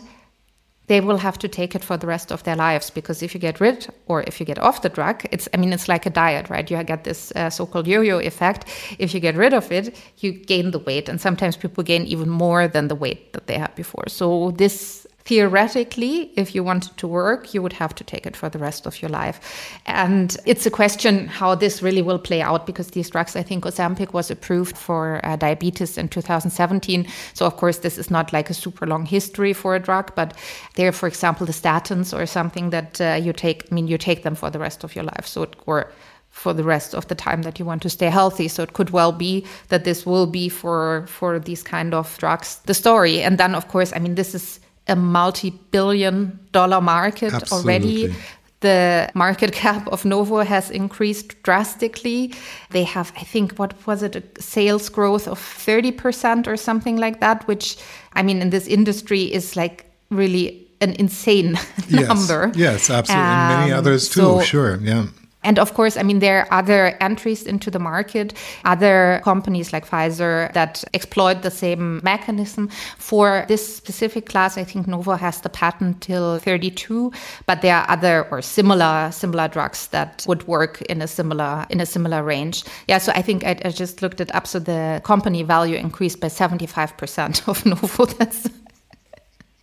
they 0.88 1.00
will 1.00 1.16
have 1.16 1.38
to 1.38 1.48
take 1.48 1.74
it 1.74 1.82
for 1.82 1.96
the 1.96 2.06
rest 2.06 2.32
of 2.32 2.42
their 2.42 2.56
lives 2.56 2.90
because 2.90 3.22
if 3.22 3.32
you 3.32 3.40
get 3.40 3.60
rid 3.60 3.86
or 4.08 4.24
if 4.26 4.40
you 4.40 4.44
get 4.44 4.58
off 4.58 4.82
the 4.82 4.90
drug, 4.90 5.24
it's, 5.32 5.48
I 5.54 5.56
mean, 5.56 5.72
it's 5.72 5.88
like 5.88 6.04
a 6.04 6.10
diet, 6.10 6.50
right? 6.50 6.70
You 6.70 6.84
get 6.84 7.04
this 7.04 7.32
uh, 7.34 7.48
so 7.48 7.64
called 7.64 7.86
yo 7.86 8.02
yo 8.02 8.18
effect. 8.18 8.66
If 8.98 9.14
you 9.14 9.20
get 9.20 9.34
rid 9.34 9.54
of 9.54 9.72
it, 9.72 9.96
you 10.18 10.32
gain 10.32 10.70
the 10.70 10.80
weight. 10.80 11.08
And 11.08 11.18
sometimes 11.18 11.56
people 11.56 11.82
gain 11.82 12.04
even 12.04 12.28
more 12.28 12.68
than 12.68 12.88
the 12.88 12.94
weight 12.94 13.32
that 13.32 13.46
they 13.46 13.56
had 13.56 13.74
before. 13.74 14.04
So 14.08 14.50
this 14.50 15.01
theoretically, 15.24 16.32
if 16.36 16.54
you 16.54 16.64
wanted 16.64 16.96
to 16.96 17.06
work, 17.06 17.54
you 17.54 17.62
would 17.62 17.72
have 17.74 17.94
to 17.94 18.04
take 18.04 18.26
it 18.26 18.36
for 18.36 18.48
the 18.48 18.58
rest 18.58 18.86
of 18.86 19.00
your 19.00 19.08
life. 19.08 19.40
And 19.86 20.36
it's 20.46 20.66
a 20.66 20.70
question 20.70 21.28
how 21.28 21.54
this 21.54 21.82
really 21.82 22.02
will 22.02 22.18
play 22.18 22.42
out 22.42 22.66
because 22.66 22.88
these 22.88 23.10
drugs, 23.10 23.36
I 23.36 23.42
think 23.42 23.64
Ozempic 23.64 24.12
was 24.12 24.30
approved 24.30 24.76
for 24.76 25.20
uh, 25.24 25.36
diabetes 25.36 25.96
in 25.96 26.08
2017. 26.08 27.06
So, 27.34 27.46
of 27.46 27.56
course, 27.56 27.78
this 27.78 27.98
is 27.98 28.10
not 28.10 28.32
like 28.32 28.50
a 28.50 28.54
super 28.54 28.86
long 28.86 29.06
history 29.06 29.52
for 29.52 29.74
a 29.74 29.80
drug, 29.80 30.14
but 30.14 30.36
there, 30.74 30.92
for 30.92 31.06
example, 31.06 31.46
the 31.46 31.52
statins 31.52 32.16
or 32.16 32.26
something 32.26 32.70
that 32.70 33.00
uh, 33.00 33.20
you 33.22 33.32
take, 33.32 33.68
I 33.70 33.74
mean, 33.74 33.86
you 33.86 33.98
take 33.98 34.22
them 34.22 34.34
for 34.34 34.50
the 34.50 34.58
rest 34.58 34.84
of 34.84 34.94
your 34.94 35.04
life. 35.04 35.26
So, 35.26 35.44
it, 35.44 35.56
or 35.66 35.92
for 36.32 36.54
the 36.54 36.64
rest 36.64 36.94
of 36.94 37.06
the 37.08 37.14
time 37.14 37.42
that 37.42 37.58
you 37.58 37.64
want 37.64 37.82
to 37.82 37.90
stay 37.90 38.08
healthy. 38.08 38.48
So 38.48 38.62
it 38.62 38.72
could 38.72 38.90
well 38.90 39.12
be 39.12 39.46
that 39.68 39.84
this 39.84 40.06
will 40.06 40.26
be 40.26 40.48
for 40.48 41.04
for 41.06 41.38
these 41.38 41.62
kind 41.62 41.92
of 41.94 42.16
drugs 42.18 42.58
the 42.64 42.74
story. 42.74 43.20
And 43.20 43.36
then 43.36 43.54
of 43.54 43.68
course, 43.68 43.92
I 43.94 43.98
mean 43.98 44.14
this 44.14 44.34
is 44.34 44.58
a 44.88 44.96
multi-billion 44.96 46.38
dollar 46.52 46.80
market 46.80 47.32
Absolutely. 47.32 47.72
already. 47.72 48.14
The 48.60 49.08
market 49.14 49.52
cap 49.52 49.88
of 49.88 50.04
Novo 50.04 50.38
has 50.44 50.70
increased 50.70 51.42
drastically. 51.42 52.32
They 52.70 52.84
have, 52.84 53.12
I 53.16 53.24
think, 53.24 53.58
what 53.58 53.74
was 53.88 54.02
it, 54.04 54.14
a 54.16 54.22
sales 54.40 54.88
growth 54.88 55.26
of 55.26 55.38
30% 55.40 56.46
or 56.46 56.56
something 56.56 56.96
like 56.96 57.18
that, 57.20 57.46
which, 57.48 57.76
I 58.12 58.22
mean, 58.22 58.40
in 58.40 58.50
this 58.50 58.68
industry 58.68 59.22
is 59.22 59.56
like 59.56 59.84
really 60.10 60.64
an 60.80 60.92
insane 60.92 61.58
Yes. 61.88 62.06
number. 62.08 62.52
Yes, 62.54 62.88
absolutely. 62.88 63.24
and 63.24 63.58
many 63.60 63.72
Um, 63.72 63.78
others 63.78 64.08
too, 64.08 64.20
so- 64.20 64.40
sure. 64.42 64.78
Yeah. 64.80 65.06
And 65.44 65.58
of 65.58 65.74
course, 65.74 65.96
I 65.96 66.02
mean, 66.02 66.20
there 66.20 66.40
are 66.42 66.58
other 66.60 66.96
entries 67.00 67.42
into 67.44 67.70
the 67.70 67.78
market, 67.78 68.34
other 68.64 69.20
companies 69.24 69.72
like 69.72 69.88
Pfizer 69.88 70.52
that 70.52 70.84
exploit 70.94 71.42
the 71.42 71.50
same 71.50 72.00
mechanism. 72.02 72.68
For 72.98 73.44
this 73.48 73.76
specific 73.76 74.26
class, 74.26 74.56
I 74.56 74.64
think 74.64 74.86
Novo 74.86 75.12
has 75.12 75.40
the 75.40 75.48
patent 75.48 76.00
till 76.00 76.38
32, 76.38 77.12
but 77.46 77.62
there 77.62 77.76
are 77.76 77.90
other 77.90 78.26
or 78.30 78.42
similar 78.42 79.10
similar 79.12 79.48
drugs 79.48 79.88
that 79.88 80.24
would 80.28 80.46
work 80.46 80.82
in 80.82 81.02
a 81.02 81.08
similar 81.08 81.66
in 81.70 81.80
a 81.80 81.86
similar 81.86 82.22
range. 82.22 82.64
Yeah, 82.88 82.98
so 82.98 83.12
I 83.14 83.22
think 83.22 83.44
I, 83.44 83.56
I 83.64 83.70
just 83.70 84.02
looked 84.02 84.20
it 84.20 84.34
up. 84.34 84.46
So 84.46 84.58
the 84.58 85.00
company 85.04 85.42
value 85.42 85.76
increased 85.76 86.20
by 86.20 86.28
75% 86.28 87.48
of 87.48 87.66
Novo. 87.72 88.06
That's 88.06 88.48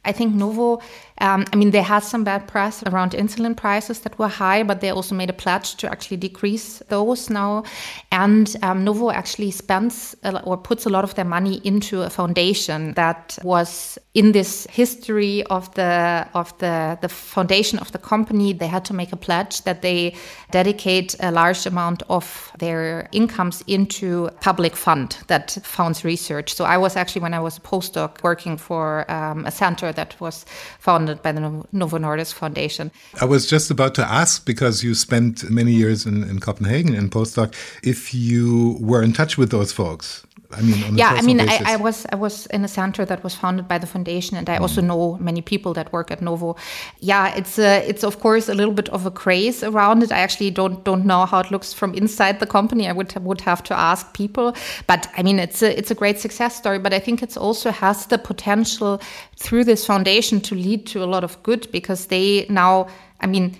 I 0.05 0.11
think 0.11 0.33
Novo, 0.33 0.81
um, 1.21 1.45
I 1.51 1.55
mean, 1.55 1.71
they 1.71 1.81
had 1.81 2.03
some 2.03 2.23
bad 2.23 2.47
press 2.47 2.83
around 2.83 3.11
insulin 3.11 3.55
prices 3.55 3.99
that 4.01 4.17
were 4.17 4.27
high, 4.27 4.63
but 4.63 4.79
they 4.81 4.89
also 4.89 5.15
made 5.15 5.29
a 5.29 5.33
pledge 5.33 5.75
to 5.75 5.91
actually 5.91 6.17
decrease 6.17 6.81
those 6.87 7.29
now. 7.29 7.63
And 8.11 8.55
um, 8.63 8.83
Novo 8.83 9.11
actually 9.11 9.51
spends 9.51 10.15
or 10.43 10.57
puts 10.57 10.85
a 10.85 10.89
lot 10.89 11.03
of 11.03 11.15
their 11.15 11.25
money 11.25 11.61
into 11.63 12.01
a 12.03 12.09
foundation 12.09 12.93
that 12.93 13.37
was 13.43 13.97
in 14.13 14.31
this 14.31 14.65
history 14.69 15.43
of 15.43 15.73
the 15.75 16.27
of 16.33 16.57
the 16.59 16.97
the 17.01 17.09
foundation 17.09 17.79
of 17.79 17.91
the 17.91 17.97
company. 17.97 18.53
They 18.53 18.67
had 18.67 18.85
to 18.85 18.93
make 18.93 19.11
a 19.11 19.17
pledge 19.17 19.63
that 19.63 19.81
they 19.81 20.15
dedicate 20.51 21.15
a 21.19 21.31
large 21.31 21.65
amount 21.65 22.03
of 22.09 22.51
their 22.59 23.07
incomes 23.11 23.63
into 23.67 24.29
public 24.41 24.75
fund 24.75 25.17
that 25.27 25.57
funds 25.63 26.03
research. 26.03 26.53
So 26.53 26.65
I 26.65 26.77
was 26.77 26.95
actually 26.95 27.21
when 27.21 27.33
I 27.33 27.39
was 27.39 27.57
a 27.57 27.61
postdoc 27.61 28.23
working 28.23 28.57
for 28.57 29.09
um, 29.11 29.45
a 29.45 29.51
center 29.51 29.91
that 29.93 30.19
was 30.19 30.45
founded 30.79 31.08
by 31.15 31.31
the 31.31 31.41
Novo 31.71 31.97
Nordisk 31.97 32.33
Foundation. 32.33 32.91
I 33.21 33.25
was 33.25 33.45
just 33.45 33.71
about 33.71 33.95
to 33.95 34.05
ask 34.05 34.45
because 34.45 34.83
you 34.83 34.95
spent 34.95 35.49
many 35.49 35.71
years 35.71 36.05
in, 36.05 36.23
in 36.23 36.39
Copenhagen 36.39 36.95
in 36.95 37.09
postdoc 37.09 37.53
if 37.83 38.13
you 38.13 38.77
were 38.79 39.03
in 39.03 39.13
touch 39.13 39.37
with 39.37 39.51
those 39.51 39.71
folks. 39.71 40.25
I 40.51 40.61
mean, 40.61 40.83
on 40.83 40.97
yeah, 40.97 41.11
I 41.11 41.21
mean. 41.21 41.39
I, 41.41 41.59
I 41.73 41.75
was 41.75 42.05
I 42.11 42.15
was 42.15 42.47
in 42.47 42.65
a 42.65 42.67
center 42.67 43.05
that 43.05 43.23
was 43.23 43.35
founded 43.35 43.67
by 43.67 43.77
the 43.77 43.85
foundation, 43.87 44.35
and 44.37 44.49
I 44.49 44.57
Mm. 44.57 44.61
also 44.61 44.81
know 44.81 45.17
many 45.19 45.41
people 45.41 45.73
that 45.75 45.93
work 45.93 46.09
at 46.11 46.21
Novo. 46.21 46.55
Yeah, 46.99 47.35
it's 47.35 47.59
a, 47.59 47.87
it's 47.87 48.03
of 48.03 48.19
course 48.19 48.49
a 48.49 48.55
little 48.55 48.73
bit 48.73 48.89
of 48.89 49.05
a 49.05 49.11
craze 49.11 49.63
around 49.63 50.01
it. 50.03 50.11
I 50.11 50.17
actually 50.19 50.49
don't 50.51 50.83
don't 50.83 51.05
know 51.05 51.25
how 51.27 51.39
it 51.41 51.51
looks 51.51 51.71
from 51.73 51.93
inside 51.93 52.39
the 52.39 52.47
company. 52.47 52.87
I 52.89 52.93
would 52.93 53.13
would 53.23 53.41
have 53.41 53.61
to 53.63 53.73
ask 53.75 54.11
people, 54.13 54.53
but 54.87 55.07
I 55.17 55.23
mean, 55.23 55.39
it's 55.39 55.61
a 55.61 55.77
it's 55.77 55.91
a 55.91 55.95
great 55.95 56.19
success 56.19 56.55
story. 56.55 56.79
But 56.79 56.93
I 56.93 56.99
think 56.99 57.21
it's 57.21 57.37
also 57.37 57.69
has 57.71 58.07
the 58.07 58.17
potential 58.17 58.99
through 59.37 59.65
this 59.65 59.85
foundation 59.85 60.41
to 60.41 60.55
lead 60.55 60.87
to 60.87 61.03
a 61.03 61.05
lot 61.05 61.23
of 61.23 61.37
good 61.43 61.71
because 61.71 62.07
they 62.07 62.45
now, 62.49 62.87
I 63.21 63.27
mean. 63.27 63.55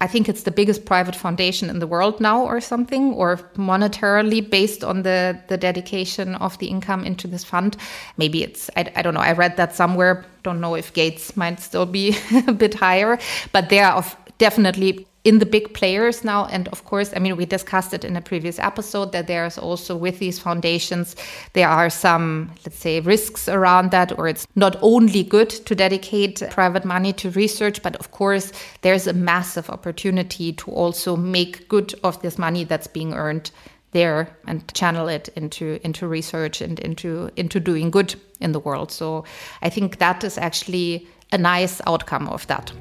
I 0.00 0.06
think 0.06 0.28
it's 0.28 0.44
the 0.44 0.50
biggest 0.50 0.86
private 0.86 1.14
foundation 1.14 1.68
in 1.68 1.78
the 1.78 1.86
world 1.86 2.20
now, 2.20 2.42
or 2.42 2.60
something, 2.60 3.12
or 3.14 3.36
monetarily 3.56 4.48
based 4.48 4.82
on 4.82 5.02
the 5.02 5.38
the 5.48 5.58
dedication 5.58 6.34
of 6.36 6.58
the 6.58 6.66
income 6.66 7.04
into 7.04 7.28
this 7.28 7.44
fund. 7.44 7.76
Maybe 8.16 8.42
it's 8.42 8.70
I, 8.76 8.90
I 8.96 9.02
don't 9.02 9.14
know. 9.14 9.20
I 9.20 9.32
read 9.32 9.56
that 9.56 9.74
somewhere. 9.74 10.24
Don't 10.42 10.60
know 10.60 10.74
if 10.74 10.92
Gates 10.94 11.36
might 11.36 11.60
still 11.60 11.86
be 11.86 12.16
a 12.48 12.52
bit 12.52 12.74
higher, 12.74 13.18
but 13.52 13.68
they 13.68 13.80
are 13.80 13.92
of 13.92 14.16
definitely 14.38 15.06
in 15.24 15.38
the 15.38 15.46
big 15.46 15.74
players 15.74 16.24
now. 16.24 16.46
And 16.46 16.68
of 16.68 16.84
course, 16.84 17.12
I 17.14 17.18
mean, 17.18 17.36
we 17.36 17.44
discussed 17.44 17.92
it 17.92 18.04
in 18.04 18.16
a 18.16 18.22
previous 18.22 18.58
episode 18.58 19.12
that 19.12 19.26
there's 19.26 19.58
also 19.58 19.96
with 19.96 20.18
these 20.18 20.38
foundations, 20.38 21.14
there 21.52 21.68
are 21.68 21.90
some, 21.90 22.52
let's 22.64 22.78
say, 22.78 23.00
risks 23.00 23.48
around 23.48 23.90
that, 23.90 24.18
or 24.18 24.28
it's 24.28 24.46
not 24.56 24.76
only 24.80 25.22
good 25.22 25.50
to 25.50 25.74
dedicate 25.74 26.42
private 26.50 26.84
money 26.84 27.12
to 27.14 27.30
research, 27.30 27.82
but 27.82 27.96
of 27.96 28.10
course, 28.12 28.52
there's 28.80 29.06
a 29.06 29.12
massive 29.12 29.68
opportunity 29.68 30.52
to 30.54 30.70
also 30.70 31.16
make 31.16 31.68
good 31.68 31.94
of 32.02 32.20
this 32.22 32.38
money 32.38 32.64
that's 32.64 32.86
being 32.86 33.12
earned 33.12 33.50
there 33.92 34.36
and 34.46 34.72
channel 34.72 35.08
it 35.08 35.28
into 35.34 35.80
into 35.82 36.06
research 36.06 36.60
and 36.60 36.78
into 36.78 37.28
into 37.36 37.58
doing 37.58 37.90
good 37.90 38.14
in 38.40 38.52
the 38.52 38.60
world. 38.60 38.92
So 38.92 39.24
I 39.62 39.68
think 39.68 39.98
that 39.98 40.22
is 40.22 40.38
actually 40.38 41.08
a 41.32 41.38
nice 41.38 41.80
outcome 41.86 42.28
of 42.28 42.46
that. 42.46 42.72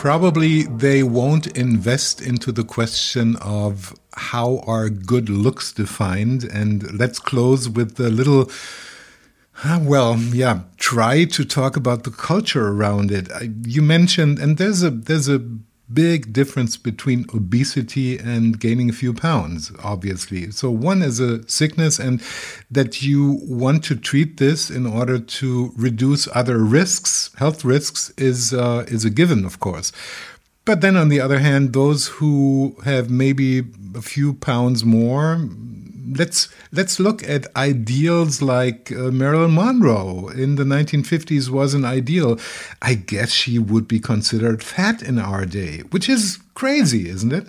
Probably 0.00 0.62
they 0.62 1.02
won't 1.02 1.46
invest 1.48 2.22
into 2.22 2.52
the 2.52 2.64
question 2.64 3.36
of 3.36 3.94
how 4.14 4.60
are 4.66 4.88
good 4.88 5.28
looks 5.28 5.72
defined. 5.72 6.42
And 6.42 6.98
let's 6.98 7.18
close 7.18 7.68
with 7.68 7.96
the 7.96 8.08
little, 8.08 8.50
well, 9.82 10.16
yeah, 10.16 10.60
try 10.78 11.26
to 11.26 11.44
talk 11.44 11.76
about 11.76 12.04
the 12.04 12.10
culture 12.10 12.68
around 12.68 13.10
it. 13.10 13.28
You 13.66 13.82
mentioned, 13.82 14.38
and 14.38 14.56
there's 14.56 14.82
a 14.82 14.88
there's 14.88 15.28
a 15.28 15.46
big 15.92 16.32
difference 16.32 16.76
between 16.76 17.26
obesity 17.34 18.18
and 18.18 18.58
gaining 18.58 18.90
a 18.90 18.92
few 18.92 19.12
pounds, 19.12 19.72
obviously. 19.82 20.50
So 20.50 20.70
one 20.70 21.02
is 21.02 21.20
a 21.20 21.48
sickness, 21.48 21.98
and 21.98 22.22
that 22.70 23.02
you 23.02 23.40
want 23.42 23.84
to 23.84 23.96
treat 23.96 24.36
this 24.36 24.70
in 24.70 24.86
order 24.86 25.18
to 25.18 25.72
reduce 25.76 26.28
other 26.34 26.58
risks, 26.58 27.30
health 27.38 27.64
risks, 27.64 28.12
is 28.16 28.52
uh, 28.52 28.84
is 28.88 29.04
a 29.04 29.10
given, 29.10 29.44
of 29.44 29.60
course. 29.60 29.92
But 30.64 30.82
then 30.82 30.96
on 30.96 31.08
the 31.08 31.20
other 31.20 31.38
hand, 31.38 31.72
those 31.72 32.06
who 32.06 32.76
have 32.84 33.10
maybe 33.10 33.64
a 33.94 34.02
few 34.02 34.34
pounds 34.34 34.84
more, 34.84 35.48
let's 36.16 36.48
let's 36.72 36.98
look 36.98 37.22
at 37.28 37.54
ideals 37.56 38.42
like 38.42 38.92
uh, 38.92 39.10
Marilyn 39.10 39.54
Monroe 39.54 40.28
in 40.28 40.56
the 40.56 40.64
1950s 40.64 41.48
was 41.48 41.74
an 41.74 41.84
ideal. 41.84 42.38
I 42.82 42.94
guess 42.94 43.30
she 43.30 43.58
would 43.58 43.86
be 43.88 44.00
considered 44.00 44.62
fat 44.62 45.02
in 45.02 45.18
our 45.18 45.46
day, 45.46 45.80
which 45.90 46.08
is 46.08 46.38
crazy, 46.54 47.08
isn't 47.08 47.32
it? 47.32 47.48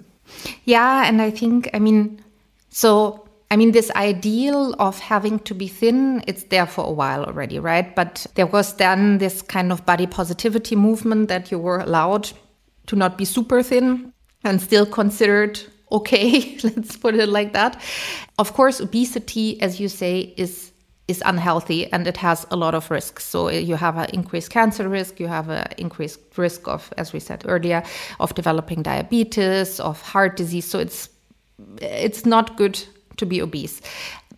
Yeah, 0.65 1.08
and 1.08 1.21
I 1.21 1.30
think, 1.30 1.69
I 1.74 1.80
mean, 1.80 2.24
so, 2.69 3.28
I 3.50 3.58
mean, 3.58 3.71
this 3.71 3.91
ideal 3.91 4.74
of 4.80 5.00
having 5.00 5.39
to 5.39 5.54
be 5.54 5.67
thin, 5.67 6.24
it's 6.28 6.43
there 6.43 6.65
for 6.65 6.86
a 6.86 6.91
while 6.91 7.26
already, 7.26 7.60
right? 7.60 7.93
But 7.95 8.26
there 8.36 8.47
was 8.47 8.76
then 8.76 9.17
this 9.17 9.41
kind 9.41 9.71
of 9.71 9.86
body 9.86 10.08
positivity 10.08 10.76
movement 10.76 11.28
that 11.28 11.52
you 11.52 11.60
were 11.60 11.80
allowed 11.80 12.32
to 12.88 12.95
not 12.95 13.17
be 13.17 13.26
super 13.26 13.62
thin 13.62 14.13
and 14.43 14.62
still 14.62 14.86
considered 14.86 15.62
okay, 15.91 16.58
let's 16.63 16.97
put 16.97 17.15
it 17.15 17.30
like 17.30 17.54
that. 17.54 17.82
Of 18.38 18.54
course, 18.54 18.80
obesity, 18.80 19.62
as 19.62 19.80
you 19.80 19.88
say, 19.88 20.34
is 20.38 20.71
is 21.08 21.21
unhealthy 21.25 21.91
and 21.91 22.08
it 22.08 22.17
has 22.17 22.45
a 22.51 22.56
lot 22.56 22.73
of 22.73 22.89
risks. 22.89 23.23
So 23.25 23.47
eh, 23.47 23.60
you 23.60 23.75
have 23.75 23.97
an 23.97 24.10
increased 24.13 24.49
cancer 24.49 24.88
risk, 24.88 25.19
you 25.19 25.27
have 25.27 25.49
an 25.49 25.67
increased 25.77 26.19
risk 26.38 26.67
of, 26.67 26.93
as 26.97 27.12
we 27.12 27.19
said 27.19 27.43
earlier, 27.45 27.84
of 28.19 28.34
developing 28.34 28.82
diabetes, 28.82 29.80
of 29.80 30.01
heart 30.01 30.38
disease. 30.38 30.65
So 30.65 30.80
it's 30.80 31.10
it's 31.82 32.25
not 32.25 32.58
good 32.58 32.80
to 33.17 33.25
be 33.25 33.41
obese. 33.41 33.82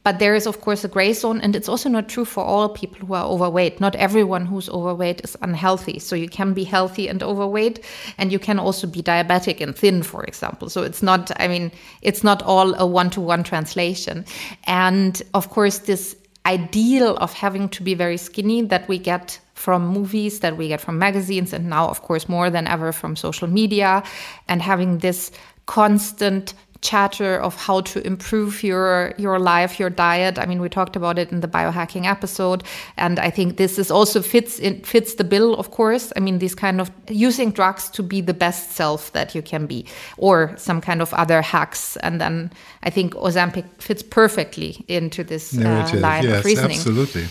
But 0.03 0.19
there 0.19 0.35
is, 0.35 0.45
of 0.45 0.59
course, 0.59 0.83
a 0.83 0.89
gray 0.89 1.13
zone, 1.13 1.39
and 1.39 1.55
it's 1.55 1.69
also 1.69 1.87
not 1.87 2.09
true 2.09 2.25
for 2.25 2.43
all 2.43 2.67
people 2.69 3.07
who 3.07 3.13
are 3.13 3.25
overweight. 3.25 3.79
Not 3.79 3.95
everyone 3.95 4.45
who's 4.45 4.67
overweight 4.69 5.21
is 5.23 5.37
unhealthy. 5.41 5.99
So 5.99 6.15
you 6.15 6.27
can 6.27 6.53
be 6.53 6.65
healthy 6.65 7.07
and 7.07 7.23
overweight, 7.23 7.83
and 8.17 8.31
you 8.31 8.39
can 8.39 8.59
also 8.59 8.85
be 8.85 9.01
diabetic 9.01 9.61
and 9.61 9.73
thin, 9.75 10.03
for 10.03 10.23
example. 10.25 10.69
So 10.69 10.83
it's 10.83 11.01
not, 11.01 11.31
I 11.39 11.47
mean, 11.47 11.71
it's 12.01 12.23
not 12.23 12.41
all 12.43 12.75
a 12.75 12.85
one 12.85 13.09
to 13.11 13.21
one 13.21 13.43
translation. 13.43 14.25
And 14.65 15.21
of 15.33 15.49
course, 15.49 15.79
this 15.79 16.17
ideal 16.45 17.15
of 17.17 17.31
having 17.31 17.69
to 17.69 17.81
be 17.81 17.93
very 17.93 18.17
skinny 18.17 18.61
that 18.63 18.85
we 18.89 18.97
get 18.97 19.39
from 19.53 19.87
movies, 19.87 20.41
that 20.41 20.57
we 20.57 20.67
get 20.67 20.81
from 20.81 20.99
magazines, 20.99 21.53
and 21.53 21.69
now, 21.69 21.87
of 21.87 22.01
course, 22.01 22.27
more 22.27 22.49
than 22.49 22.67
ever 22.67 22.91
from 22.91 23.15
social 23.15 23.47
media, 23.47 24.03
and 24.49 24.61
having 24.61 24.97
this 24.97 25.31
constant 25.65 26.53
chatter 26.83 27.39
of 27.41 27.55
how 27.55 27.81
to 27.81 28.05
improve 28.05 28.63
your 28.63 29.13
your 29.17 29.39
life 29.39 29.79
your 29.79 29.89
diet. 29.89 30.37
I 30.37 30.45
mean 30.45 30.61
we 30.61 30.69
talked 30.69 30.95
about 30.95 31.17
it 31.17 31.31
in 31.31 31.39
the 31.39 31.47
biohacking 31.47 32.05
episode 32.05 32.63
and 32.97 33.19
i 33.19 33.29
think 33.29 33.57
this 33.57 33.79
is 33.79 33.91
also 33.91 34.21
fits 34.21 34.59
in 34.59 34.81
fits 34.83 35.15
the 35.15 35.23
bill 35.23 35.55
of 35.55 35.71
course. 35.71 36.13
I 36.15 36.19
mean 36.19 36.39
these 36.39 36.55
kind 36.55 36.81
of 36.81 36.91
using 37.09 37.51
drugs 37.51 37.89
to 37.91 38.03
be 38.03 38.21
the 38.21 38.33
best 38.33 38.71
self 38.71 39.11
that 39.13 39.35
you 39.35 39.41
can 39.41 39.65
be 39.65 39.85
or 40.17 40.53
some 40.57 40.81
kind 40.81 41.01
of 41.01 41.13
other 41.13 41.41
hacks. 41.41 41.97
And 41.97 42.19
then 42.19 42.51
i 42.83 42.89
think 42.89 43.13
ozempic 43.15 43.65
fits 43.79 44.03
perfectly 44.03 44.83
into 44.87 45.23
this 45.23 45.57
uh, 45.57 45.91
line 45.95 46.23
yes, 46.23 46.39
of 46.39 46.45
reasoning. 46.45 46.77
absolutely. 46.77 47.25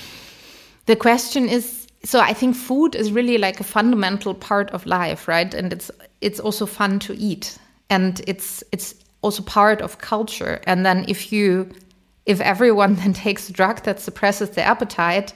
the 0.87 0.97
question 0.97 1.49
is 1.49 1.87
so 2.05 2.19
i 2.19 2.35
think 2.35 2.57
food 2.57 2.95
is 2.95 3.13
really 3.13 3.39
like 3.39 3.61
a 3.61 3.65
fundamental 3.65 4.35
part 4.35 4.71
of 4.71 4.87
life 4.87 5.29
right? 5.29 5.55
And 5.55 5.73
it's 5.73 5.91
it's 6.21 6.41
also 6.41 6.67
fun 6.67 6.99
to 7.01 7.15
eat. 7.15 7.59
And 7.91 8.23
it's 8.27 8.63
it's 8.73 8.95
also 9.23 9.43
part 9.43 9.81
of 9.81 9.99
culture. 9.99 10.61
And 10.67 10.85
then 10.85 11.05
if 11.09 11.33
you 11.33 11.71
if 12.27 12.41
everyone 12.41 12.95
then 13.01 13.13
takes 13.13 13.49
a 13.49 13.53
drug 13.53 13.83
that 13.83 14.01
suppresses 14.01 14.51
the 14.51 14.63
appetite, 14.63 15.33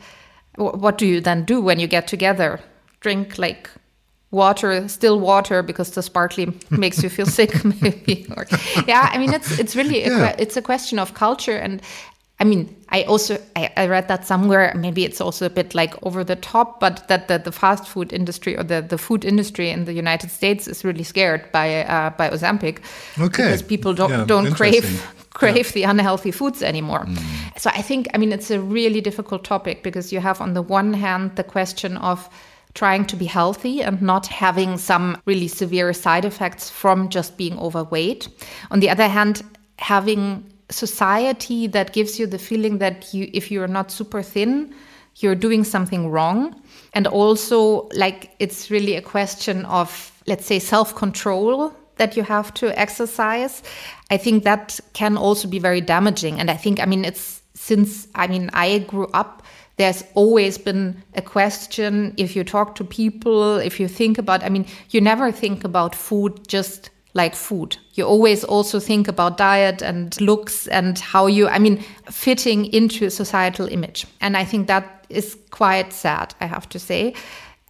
what 0.56 0.98
do 0.98 1.06
you 1.06 1.20
then 1.20 1.44
do 1.44 1.60
when 1.60 1.78
you 1.78 1.86
get 1.86 2.06
together? 2.06 2.60
Drink 3.00 3.38
like 3.38 3.70
water, 4.30 4.88
still 4.88 5.20
water, 5.20 5.62
because 5.62 5.90
the 5.92 6.02
sparkly 6.02 6.46
makes 6.70 7.02
you 7.02 7.08
feel 7.08 7.26
sick, 7.26 7.64
maybe. 7.82 8.26
Or, 8.36 8.46
yeah, 8.86 9.10
I 9.12 9.18
mean, 9.18 9.32
it's 9.32 9.58
it's 9.58 9.76
really 9.76 10.00
yeah. 10.00 10.34
it's 10.38 10.56
a 10.56 10.62
question 10.62 10.98
of 10.98 11.14
culture, 11.14 11.56
and 11.56 11.80
I 12.38 12.44
mean, 12.44 12.76
I 12.90 13.02
also 13.04 13.38
I, 13.56 13.72
I, 13.78 13.86
read 13.86 14.08
that 14.08 14.26
somewhere. 14.26 14.74
Maybe 14.76 15.04
it's 15.04 15.22
also 15.22 15.46
a 15.46 15.50
bit 15.50 15.74
like 15.74 15.94
over 16.04 16.22
the 16.22 16.36
top, 16.36 16.80
but 16.80 17.08
that 17.08 17.28
the, 17.28 17.38
the 17.38 17.52
fast 17.52 17.88
food 17.88 18.12
industry 18.12 18.56
or 18.58 18.62
the, 18.62 18.82
the 18.82 18.98
food 18.98 19.24
industry 19.24 19.70
in 19.70 19.86
the 19.86 19.94
United 19.94 20.30
States 20.30 20.68
is 20.68 20.84
really 20.84 21.02
scared 21.02 21.50
by 21.50 21.84
uh, 21.84 22.10
by 22.10 22.28
Ozempic 22.28 22.80
okay. 23.18 23.44
because 23.44 23.62
people 23.62 23.94
don't 23.94 24.10
yeah, 24.10 24.24
don't 24.26 24.52
crave 24.52 25.06
crave 25.30 25.66
yeah. 25.66 25.72
the 25.72 25.82
unhealthy 25.84 26.30
foods 26.30 26.62
anymore. 26.62 27.06
Mm. 27.06 27.58
So 27.58 27.70
I 27.70 27.80
think 27.80 28.06
I 28.12 28.18
mean 28.18 28.32
it's 28.32 28.50
a 28.50 28.60
really 28.60 29.00
difficult 29.00 29.42
topic 29.42 29.82
because 29.82 30.12
you 30.12 30.20
have 30.20 30.42
on 30.42 30.52
the 30.52 30.62
one 30.62 30.92
hand 30.92 31.36
the 31.36 31.44
question 31.44 31.96
of 31.96 32.28
trying 32.74 33.06
to 33.06 33.16
be 33.16 33.24
healthy 33.24 33.82
and 33.82 34.02
not 34.02 34.26
having 34.26 34.76
some 34.76 35.16
really 35.24 35.48
severe 35.48 35.94
side 35.94 36.26
effects 36.26 36.68
from 36.68 37.08
just 37.08 37.38
being 37.38 37.58
overweight. 37.58 38.28
On 38.70 38.80
the 38.80 38.90
other 38.90 39.08
hand, 39.08 39.42
having 39.78 40.44
society 40.70 41.66
that 41.68 41.92
gives 41.92 42.18
you 42.18 42.26
the 42.26 42.38
feeling 42.38 42.78
that 42.78 43.14
you 43.14 43.30
if 43.32 43.50
you're 43.50 43.68
not 43.68 43.90
super 43.90 44.22
thin 44.22 44.74
you're 45.18 45.34
doing 45.34 45.64
something 45.64 46.10
wrong. 46.10 46.60
And 46.92 47.06
also 47.06 47.88
like 47.92 48.34
it's 48.38 48.70
really 48.70 48.96
a 48.96 49.02
question 49.02 49.64
of 49.66 50.12
let's 50.26 50.46
say 50.46 50.58
self-control 50.58 51.74
that 51.96 52.16
you 52.16 52.22
have 52.22 52.52
to 52.54 52.78
exercise. 52.78 53.62
I 54.10 54.18
think 54.18 54.44
that 54.44 54.78
can 54.92 55.16
also 55.16 55.48
be 55.48 55.58
very 55.58 55.80
damaging. 55.80 56.38
And 56.38 56.50
i 56.50 56.56
think 56.56 56.80
i 56.80 56.86
mean 56.86 57.04
it's 57.04 57.42
since 57.54 58.08
i 58.14 58.26
mean 58.26 58.50
i 58.52 58.80
grew 58.80 59.08
up 59.14 59.42
there's 59.78 60.04
always 60.14 60.56
been 60.56 61.02
a 61.14 61.22
question 61.22 62.14
if 62.16 62.36
you 62.36 62.44
talk 62.44 62.74
to 62.74 62.84
people 62.84 63.56
if 63.56 63.80
you 63.80 63.88
think 63.88 64.18
about 64.18 64.42
i 64.44 64.48
mean 64.48 64.66
you 64.90 65.00
never 65.00 65.32
think 65.32 65.64
about 65.64 65.94
food 65.94 66.46
just 66.48 66.90
like 67.16 67.34
food. 67.34 67.78
You 67.94 68.04
always 68.04 68.44
also 68.44 68.78
think 68.78 69.08
about 69.08 69.38
diet 69.38 69.82
and 69.82 70.20
looks 70.20 70.68
and 70.68 70.98
how 70.98 71.26
you, 71.26 71.48
I 71.48 71.58
mean, 71.58 71.78
fitting 72.10 72.66
into 72.66 73.06
a 73.06 73.10
societal 73.10 73.66
image. 73.66 74.06
And 74.20 74.36
I 74.36 74.44
think 74.44 74.66
that 74.66 75.06
is 75.08 75.36
quite 75.50 75.92
sad, 75.92 76.34
I 76.40 76.46
have 76.46 76.68
to 76.68 76.78
say. 76.78 77.14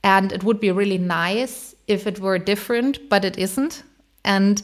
And 0.03 0.33
it 0.33 0.43
would 0.43 0.59
be 0.61 0.73
really 0.73 0.99
nice 0.99 1.75
if 1.87 2.07
it 2.07 2.19
were 2.19 2.39
different, 2.39 3.09
but 3.09 3.25
it 3.25 3.39
isn't. 3.39 3.85
And 4.25 4.63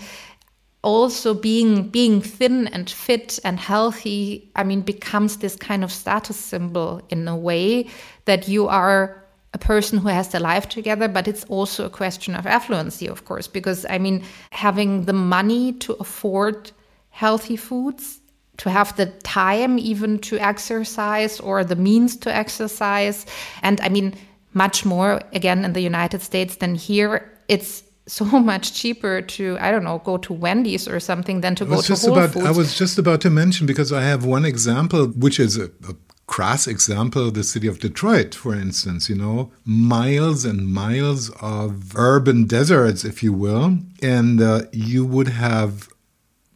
also 0.83 1.33
being 1.33 1.89
being 1.89 2.21
thin 2.21 2.67
and 2.69 2.91
fit 2.91 3.39
and 3.45 3.61
healthy 3.61 4.51
i 4.57 4.65
mean 4.65 4.81
becomes 4.81 5.37
this 5.37 5.55
kind 5.55 5.85
of 5.85 5.93
status 5.93 6.37
symbol 6.37 7.01
in 7.09 7.29
a 7.29 7.37
way 7.37 7.87
that 8.25 8.49
you 8.49 8.67
are 8.67 9.22
a 9.55 9.59
person 9.59 9.99
who 9.99 10.09
has 10.09 10.29
their 10.29 10.41
life 10.41 10.69
together, 10.69 11.09
but 11.09 11.29
it's 11.29 11.45
also 11.45 11.85
a 11.85 11.91
question 11.91 12.35
of 12.35 12.45
affluency, 12.45 13.09
of 13.09 13.25
course, 13.25 13.47
because 13.47 13.85
I 13.89 13.99
mean, 13.99 14.25
having 14.51 15.05
the 15.05 15.13
money 15.13 15.73
to 15.75 15.93
afford 15.95 16.73
healthy 17.11 17.57
foods, 17.57 18.21
to 18.59 18.71
have 18.71 18.97
the 18.97 19.07
time 19.25 19.79
even 19.79 20.19
to 20.21 20.39
exercise 20.39 21.41
or 21.41 21.65
the 21.65 21.77
means 21.77 22.17
to 22.19 22.35
exercise, 22.35 23.27
and 23.63 23.81
I 23.81 23.89
mean, 23.89 24.15
much 24.55 24.85
more 24.85 25.21
again 25.33 25.65
in 25.65 25.73
the 25.73 25.81
United 25.81 26.23
States 26.23 26.57
than 26.57 26.75
here, 26.75 27.31
it's 27.49 27.83
so 28.07 28.25
much 28.53 28.75
cheaper 28.75 29.21
to 29.21 29.59
I 29.61 29.71
don't 29.71 29.85
know 29.85 29.99
go 29.99 30.17
to 30.19 30.33
Wendy's 30.33 30.89
or 30.89 30.99
something 31.01 31.43
than 31.43 31.55
to 31.57 31.65
go 31.65 31.81
to 31.81 31.95
Whole 31.95 32.13
about, 32.13 32.33
Foods. 32.33 32.47
I 32.47 32.51
was 32.51 32.77
just 32.77 32.99
about 32.99 33.21
to 33.23 33.31
mention 33.31 33.67
because 33.67 33.93
I 33.93 34.03
have 34.03 34.25
one 34.25 34.45
example, 34.45 35.09
which 35.09 35.39
is 35.39 35.59
a, 35.59 35.71
a 35.89 35.95
crass 36.33 36.67
example, 36.67 37.31
the 37.31 37.45
city 37.45 37.67
of 37.69 37.79
Detroit, 37.79 38.35
for 38.35 38.55
instance, 38.55 39.11
you 39.11 39.15
know, 39.15 39.53
miles 39.67 40.47
and 40.47 40.67
miles 40.67 41.29
of 41.43 41.95
urban 41.95 42.47
deserts, 42.47 43.05
if 43.05 43.23
you 43.23 43.35
will. 43.35 43.77
And 44.01 44.41
uh, 44.41 44.63
you 44.73 45.05
would 45.05 45.29
have 45.29 45.91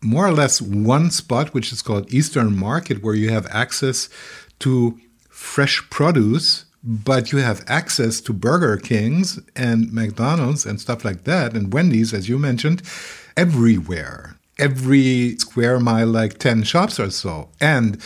more 0.03 0.27
or 0.27 0.33
less 0.33 0.63
one 0.63 1.11
spot, 1.11 1.53
which 1.53 1.73
is 1.75 1.83
called 1.83 2.11
Eastern 2.11 2.57
Market, 2.59 3.03
where 3.03 3.15
you 3.15 3.29
have 3.29 3.47
access 3.51 4.09
to 4.61 4.99
fresh 5.29 5.83
produce, 5.91 6.65
but 6.83 7.31
you 7.31 7.39
have 7.41 7.63
access 7.69 8.23
to 8.23 8.33
Burger 8.33 8.79
Kings 8.79 9.39
and 9.55 9.93
McDonald's 9.93 10.65
and 10.65 10.81
stuff 10.81 11.05
like 11.05 11.25
that, 11.25 11.53
and 11.55 11.71
Wendy's, 11.71 12.15
as 12.15 12.31
you 12.31 12.39
mentioned, 12.39 12.81
everywhere. 13.37 14.39
Every 14.59 15.37
square 15.37 15.79
mile, 15.79 16.07
like 16.07 16.39
10 16.39 16.63
shops 16.63 16.99
or 16.99 17.11
so. 17.11 17.51
And 17.61 18.01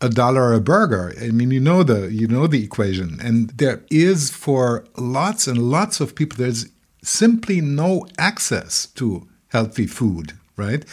a 0.00 0.08
dollar 0.08 0.52
a 0.52 0.60
burger. 0.60 1.14
I 1.20 1.28
mean, 1.28 1.50
you 1.50 1.60
know 1.60 1.82
the 1.82 2.12
you 2.12 2.26
know 2.26 2.46
the 2.46 2.62
equation, 2.62 3.18
and 3.22 3.50
there 3.50 3.82
is 3.90 4.30
for 4.30 4.84
lots 4.96 5.46
and 5.46 5.58
lots 5.58 6.00
of 6.00 6.14
people 6.14 6.36
there's 6.38 6.66
simply 7.02 7.60
no 7.60 8.06
access 8.18 8.86
to 8.94 9.26
healthy 9.48 9.86
food. 9.86 10.32
Right? 10.56 10.84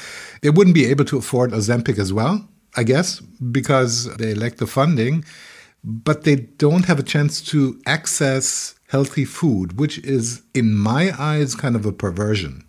They 0.42 0.50
wouldn't 0.50 0.76
be 0.76 0.86
able 0.86 1.06
to 1.06 1.18
afford 1.18 1.52
Ozempic 1.52 1.98
as 1.98 2.12
well, 2.12 2.46
I 2.76 2.84
guess, 2.84 3.22
because 3.22 4.14
they 4.18 4.34
lack 4.34 4.58
the 4.58 4.68
funding, 4.68 5.24
but 5.86 6.26
they 6.26 6.36
don't 6.36 6.84
have 6.84 7.00
a 7.00 7.04
chance 7.04 7.40
to 7.52 7.80
access 7.86 8.76
healthy 8.90 9.24
food, 9.24 9.80
which 9.80 10.00
is, 10.00 10.42
in 10.54 10.76
my 10.76 11.14
eyes, 11.18 11.56
kind 11.56 11.78
of 11.78 11.86
a 11.86 11.94
perversion. 11.94 12.66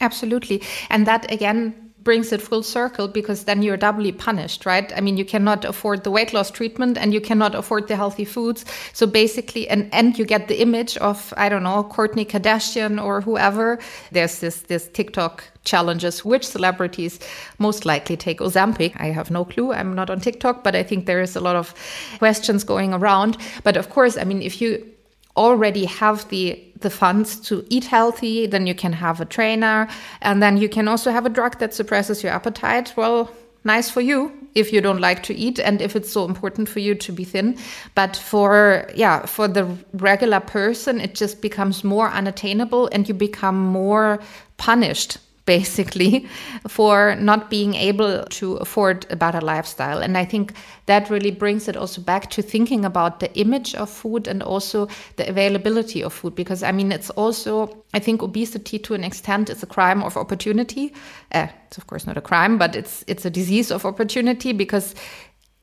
Absolutely. 0.00 0.62
And 0.90 1.06
that 1.06 1.30
again 1.30 1.81
brings 2.02 2.32
it 2.32 2.42
full 2.42 2.62
circle 2.62 3.08
because 3.08 3.44
then 3.44 3.62
you're 3.62 3.76
doubly 3.76 4.12
punished, 4.12 4.66
right? 4.66 4.92
I 4.96 5.00
mean, 5.00 5.16
you 5.16 5.24
cannot 5.24 5.64
afford 5.64 6.04
the 6.04 6.10
weight 6.10 6.32
loss 6.32 6.50
treatment 6.50 6.98
and 6.98 7.14
you 7.14 7.20
cannot 7.20 7.54
afford 7.54 7.88
the 7.88 7.96
healthy 7.96 8.24
foods. 8.24 8.64
So 8.92 9.06
basically, 9.06 9.68
and, 9.68 9.88
and 9.92 10.18
you 10.18 10.24
get 10.24 10.48
the 10.48 10.60
image 10.60 10.96
of, 10.98 11.32
I 11.36 11.48
don't 11.48 11.62
know, 11.62 11.84
Kourtney 11.84 12.26
Kardashian 12.26 13.02
or 13.02 13.20
whoever. 13.20 13.78
There's 14.10 14.40
this, 14.40 14.62
this 14.62 14.88
TikTok 14.88 15.44
challenges 15.64 16.24
which 16.24 16.46
celebrities 16.46 17.20
most 17.58 17.84
likely 17.86 18.16
take 18.16 18.40
Ozempic. 18.40 18.92
I 19.00 19.06
have 19.06 19.30
no 19.30 19.44
clue. 19.44 19.72
I'm 19.72 19.94
not 19.94 20.10
on 20.10 20.20
TikTok, 20.20 20.64
but 20.64 20.74
I 20.74 20.82
think 20.82 21.06
there 21.06 21.20
is 21.20 21.36
a 21.36 21.40
lot 21.40 21.56
of 21.56 21.74
questions 22.18 22.64
going 22.64 22.92
around. 22.92 23.36
But 23.62 23.76
of 23.76 23.90
course, 23.90 24.16
I 24.16 24.24
mean, 24.24 24.42
if 24.42 24.60
you 24.60 24.92
already 25.36 25.84
have 25.86 26.28
the 26.28 26.62
the 26.80 26.90
funds 26.90 27.38
to 27.38 27.64
eat 27.70 27.84
healthy, 27.84 28.46
then 28.46 28.66
you 28.66 28.74
can 28.74 28.92
have 28.92 29.20
a 29.20 29.24
trainer, 29.24 29.88
and 30.20 30.42
then 30.42 30.56
you 30.56 30.68
can 30.68 30.88
also 30.88 31.12
have 31.12 31.24
a 31.24 31.28
drug 31.28 31.58
that 31.60 31.72
suppresses 31.72 32.22
your 32.22 32.32
appetite. 32.32 32.92
Well, 32.96 33.30
nice 33.64 33.88
for 33.88 34.00
you 34.00 34.32
if 34.54 34.72
you 34.72 34.80
don't 34.80 35.00
like 35.00 35.22
to 35.22 35.34
eat 35.34 35.58
and 35.58 35.80
if 35.80 35.96
it's 35.96 36.10
so 36.10 36.24
important 36.24 36.68
for 36.68 36.80
you 36.80 36.94
to 36.94 37.12
be 37.12 37.24
thin 37.24 37.56
but 37.94 38.16
for 38.16 38.88
yeah 38.94 39.24
for 39.24 39.48
the 39.48 39.64
regular 39.94 40.40
person 40.40 41.00
it 41.00 41.14
just 41.14 41.40
becomes 41.40 41.84
more 41.84 42.08
unattainable 42.10 42.88
and 42.92 43.08
you 43.08 43.14
become 43.14 43.58
more 43.58 44.18
punished 44.56 45.18
basically 45.44 46.26
for 46.68 47.16
not 47.16 47.50
being 47.50 47.74
able 47.74 48.24
to 48.24 48.54
afford 48.56 49.06
a 49.10 49.16
better 49.16 49.40
lifestyle. 49.40 49.98
And 49.98 50.16
i 50.16 50.24
think 50.24 50.52
that 50.86 51.10
really 51.10 51.30
brings 51.30 51.68
it 51.68 51.76
also 51.76 52.00
back 52.00 52.30
to 52.30 52.42
thinking 52.42 52.84
about 52.84 53.20
the 53.20 53.32
image 53.38 53.74
of 53.74 53.90
food 53.90 54.28
and 54.28 54.42
also 54.42 54.88
the 55.16 55.28
availability 55.28 56.02
of 56.02 56.12
food. 56.12 56.34
Because 56.34 56.62
i 56.62 56.72
mean 56.72 56.92
it's 56.92 57.10
also 57.10 57.84
i 57.94 57.98
think 57.98 58.22
obesity 58.22 58.78
to 58.78 58.94
an 58.94 59.04
extent 59.04 59.50
is 59.50 59.62
a 59.62 59.66
crime 59.66 60.02
of 60.02 60.16
opportunity. 60.16 60.92
Uh, 61.32 61.48
it's 61.66 61.78
of 61.78 61.86
course 61.86 62.06
not 62.06 62.16
a 62.16 62.20
crime 62.20 62.58
but 62.58 62.76
it's 62.76 63.04
it's 63.06 63.24
a 63.24 63.30
disease 63.30 63.70
of 63.70 63.84
opportunity 63.84 64.52
because 64.52 64.94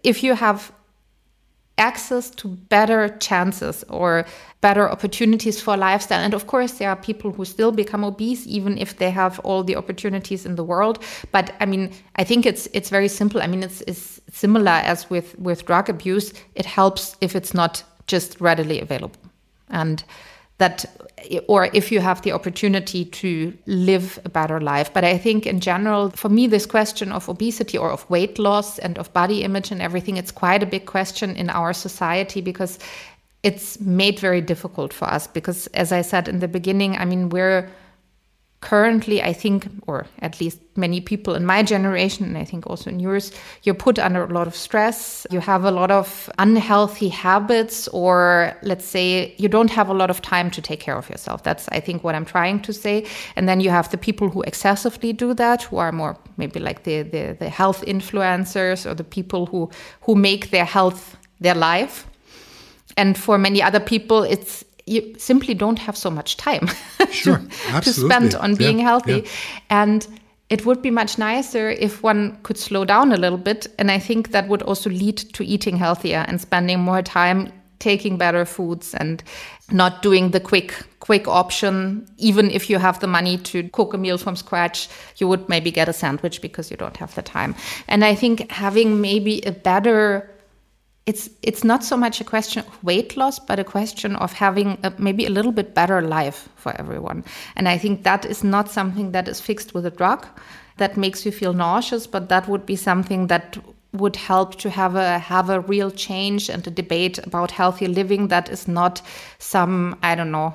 if 0.03 0.23
you 0.23 0.33
have 0.33 0.71
access 1.79 2.29
to 2.29 2.47
better 2.47 3.09
chances 3.19 3.83
or 3.89 4.25
better 4.61 4.89
opportunities 4.89 5.61
for 5.61 5.77
lifestyle. 5.77 6.19
And 6.19 6.33
of 6.33 6.45
course, 6.45 6.73
there 6.73 6.89
are 6.89 6.95
people 6.95 7.31
who 7.31 7.45
still 7.45 7.71
become 7.71 8.03
obese 8.03 8.45
even 8.45 8.77
if 8.77 8.97
they 8.97 9.09
have 9.09 9.39
all 9.39 9.63
the 9.63 9.75
opportunities 9.75 10.45
in 10.45 10.55
the 10.55 10.63
world. 10.63 10.99
But 11.31 11.53
I 11.59 11.65
mean, 11.65 11.91
I 12.17 12.23
think 12.23 12.45
it's 12.45 12.67
it's 12.73 12.89
very 12.89 13.07
simple. 13.07 13.41
I 13.41 13.47
mean, 13.47 13.63
it's, 13.63 13.81
it's 13.87 14.21
similar 14.31 14.71
as 14.71 15.09
with 15.09 15.37
with 15.39 15.65
drug 15.65 15.89
abuse. 15.89 16.33
It 16.55 16.65
helps 16.65 17.15
if 17.21 17.35
it's 17.35 17.53
not 17.53 17.83
just 18.07 18.39
readily 18.41 18.81
available, 18.81 19.21
and 19.69 20.03
that 20.59 20.85
or 21.47 21.69
if 21.73 21.91
you 21.91 21.99
have 21.99 22.21
the 22.21 22.31
opportunity 22.31 23.03
to 23.03 23.53
live 23.65 24.19
a 24.23 24.29
better 24.29 24.61
life. 24.61 24.93
But 24.93 25.03
I 25.03 25.17
think 25.17 25.45
in 25.45 25.59
general, 25.59 26.11
for 26.11 26.29
me, 26.29 26.47
this 26.47 26.65
question 26.65 27.11
of 27.11 27.27
obesity 27.27 27.77
or 27.77 27.91
of 27.91 28.09
weight 28.09 28.39
loss 28.39 28.79
and 28.79 28.97
of 28.97 29.11
body 29.13 29.43
image 29.43 29.71
and 29.71 29.81
everything, 29.81 30.15
it's 30.15 30.31
quite 30.31 30.63
a 30.63 30.65
big 30.65 30.85
question 30.85 31.35
in 31.35 31.49
our 31.49 31.73
society 31.73 32.39
because 32.41 32.79
it's 33.43 33.79
made 33.81 34.19
very 34.19 34.41
difficult 34.41 34.93
for 34.93 35.05
us. 35.05 35.27
Because 35.27 35.67
as 35.67 35.91
I 35.91 36.01
said 36.01 36.27
in 36.27 36.39
the 36.39 36.47
beginning, 36.47 36.95
I 36.97 37.05
mean, 37.05 37.29
we're 37.29 37.69
currently 38.61 39.21
i 39.23 39.31
think 39.31 39.67
or 39.87 40.05
at 40.21 40.41
least 40.41 40.59
many 40.75 40.99
people 40.99 41.33
in 41.33 41.45
my 41.45 41.63
generation 41.63 42.25
and 42.25 42.37
i 42.37 42.43
think 42.43 42.67
also 42.67 42.89
in 42.89 42.99
yours 42.99 43.31
you're 43.63 43.75
put 43.75 43.97
under 43.99 44.23
a 44.23 44.33
lot 44.33 44.47
of 44.47 44.55
stress. 44.55 45.25
You 45.31 45.39
have 45.39 45.63
a 45.63 45.71
lot 45.71 45.91
of 45.91 46.29
unhealthy 46.39 47.09
habits 47.09 47.87
or 47.89 48.53
let's 48.61 48.85
say 48.85 49.33
you 49.37 49.49
don't 49.49 49.71
have 49.71 49.89
a 49.89 49.93
lot 49.93 50.09
of 50.09 50.21
time 50.21 50.51
to 50.51 50.61
take 50.61 50.79
care 50.79 50.97
of 50.97 51.09
yourself. 51.09 51.43
That's 51.43 51.67
i 51.69 51.79
think 51.79 52.03
what 52.03 52.15
i'm 52.15 52.25
trying 52.25 52.61
to 52.61 52.73
say. 52.73 53.05
And 53.35 53.47
then 53.47 53.59
you 53.59 53.69
have 53.69 53.89
the 53.89 53.97
people 53.97 54.29
who 54.29 54.41
excessively 54.43 55.13
do 55.13 55.33
that 55.33 55.63
who 55.63 55.77
are 55.77 55.91
more 55.91 56.17
maybe 56.37 56.59
like 56.59 56.83
the 56.83 57.03
the, 57.03 57.35
the 57.39 57.49
health 57.49 57.83
influencers 57.85 58.85
or 58.89 58.93
the 58.95 59.03
people 59.03 59.45
who 59.45 59.69
who 60.01 60.15
make 60.15 60.51
their 60.51 60.65
health 60.65 61.17
their 61.39 61.55
life. 61.55 62.07
And 62.97 63.17
for 63.17 63.37
many 63.37 63.61
other 63.61 63.79
people 63.79 64.23
it's 64.23 64.63
you 64.89 65.15
simply 65.17 65.53
don't 65.53 65.79
have 65.79 65.95
so 65.95 66.09
much 66.09 66.35
time 66.37 66.67
sure, 67.11 67.37
to, 67.37 67.81
to, 67.81 67.93
spend 67.93 68.33
on 68.35 68.55
being 68.55 68.79
yeah, 68.79 68.85
healthy. 68.85 69.11
Yeah. 69.11 69.29
And 69.69 70.07
it 70.49 70.65
would 70.65 70.81
be 70.81 70.89
much 70.89 71.19
nicer 71.19 71.69
if 71.69 72.01
one 72.01 72.39
could 72.41 72.57
slow 72.57 72.85
down 72.85 73.11
a 73.11 73.17
little 73.17 73.37
bit. 73.37 73.67
And 73.77 73.91
I 73.91 73.99
think 73.99 74.31
that 74.31 74.47
would 74.47 74.63
also 74.63 74.89
lead 74.89 75.17
to 75.17 75.45
eating 75.45 75.77
healthier 75.77 76.25
and 76.27 76.41
spending 76.41 76.79
more 76.79 77.03
time 77.03 77.53
taking 77.77 78.17
better 78.17 78.45
foods 78.45 78.93
and 78.95 79.23
not 79.71 80.01
doing 80.01 80.31
the 80.31 80.39
quick 80.39 80.73
quick 80.99 81.27
option 81.29 82.05
even 82.17 82.51
if 82.51 82.69
you 82.69 82.77
have 82.77 82.99
the 82.99 83.07
money 83.07 83.37
to 83.37 83.69
cook 83.69 83.93
a 83.93 83.97
meal 83.97 84.17
from 84.17 84.35
scratch 84.35 84.89
you 85.15 85.29
would 85.29 85.47
maybe 85.47 85.71
get 85.71 85.87
a 85.87 85.93
sandwich 85.93 86.41
because 86.41 86.69
you 86.69 86.75
don't 86.75 86.97
have 86.97 87.15
the 87.15 87.21
time 87.21 87.55
and 87.87 88.03
i 88.03 88.13
think 88.13 88.51
having 88.51 88.99
maybe 88.99 89.39
a 89.45 89.51
better 89.53 90.29
it's 91.09 91.29
it's 91.41 91.63
not 91.63 91.83
so 91.83 91.97
much 91.97 92.21
a 92.21 92.23
question 92.23 92.63
of 92.67 92.83
weight 92.83 93.17
loss 93.17 93.39
but 93.39 93.57
a 93.59 93.63
question 93.63 94.15
of 94.15 94.31
having 94.33 94.77
a, 94.83 94.93
maybe 94.97 95.25
a 95.25 95.29
little 95.37 95.51
bit 95.51 95.73
better 95.73 96.01
life 96.01 96.47
for 96.55 96.71
everyone. 96.81 97.23
And 97.55 97.67
i 97.67 97.77
think 97.77 98.03
that 98.03 98.25
is 98.25 98.43
not 98.43 98.69
something 98.69 99.11
that 99.15 99.27
is 99.27 99.41
fixed 99.41 99.73
with 99.73 99.85
a 99.85 99.95
drug 100.01 100.27
that 100.77 100.97
makes 100.97 101.25
you 101.25 101.31
feel 101.31 101.53
nauseous 101.53 102.07
but 102.07 102.29
that 102.29 102.47
would 102.47 102.65
be 102.65 102.75
something 102.75 103.27
that 103.27 103.57
would 103.91 104.15
help 104.15 104.55
to 104.63 104.69
have 104.69 104.95
a 104.95 105.19
have 105.19 105.49
a 105.49 105.61
real 105.73 105.91
change 105.91 106.49
and 106.53 106.67
a 106.67 106.71
debate 106.81 107.17
about 107.27 107.51
healthy 107.51 107.87
living 107.87 108.27
that 108.27 108.49
is 108.49 108.67
not 108.67 109.01
some 109.39 109.97
i 110.03 110.15
don't 110.15 110.31
know 110.31 110.53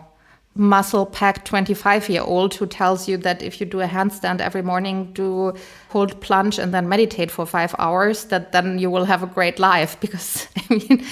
muscle 0.54 1.06
packed 1.06 1.46
25 1.46 2.08
year 2.08 2.22
old 2.22 2.54
who 2.54 2.66
tells 2.66 3.08
you 3.08 3.16
that 3.18 3.42
if 3.42 3.60
you 3.60 3.66
do 3.66 3.80
a 3.80 3.86
handstand 3.86 4.40
every 4.40 4.62
morning, 4.62 5.12
do 5.12 5.52
cold 5.90 6.20
plunge 6.20 6.58
and 6.58 6.72
then 6.72 6.88
meditate 6.88 7.30
for 7.30 7.46
five 7.46 7.74
hours, 7.78 8.26
that 8.26 8.52
then 8.52 8.78
you 8.78 8.90
will 8.90 9.04
have 9.04 9.22
a 9.22 9.26
great 9.26 9.58
life. 9.58 9.96
Because 10.04 10.46
I 10.56 10.74
mean, 10.74 11.04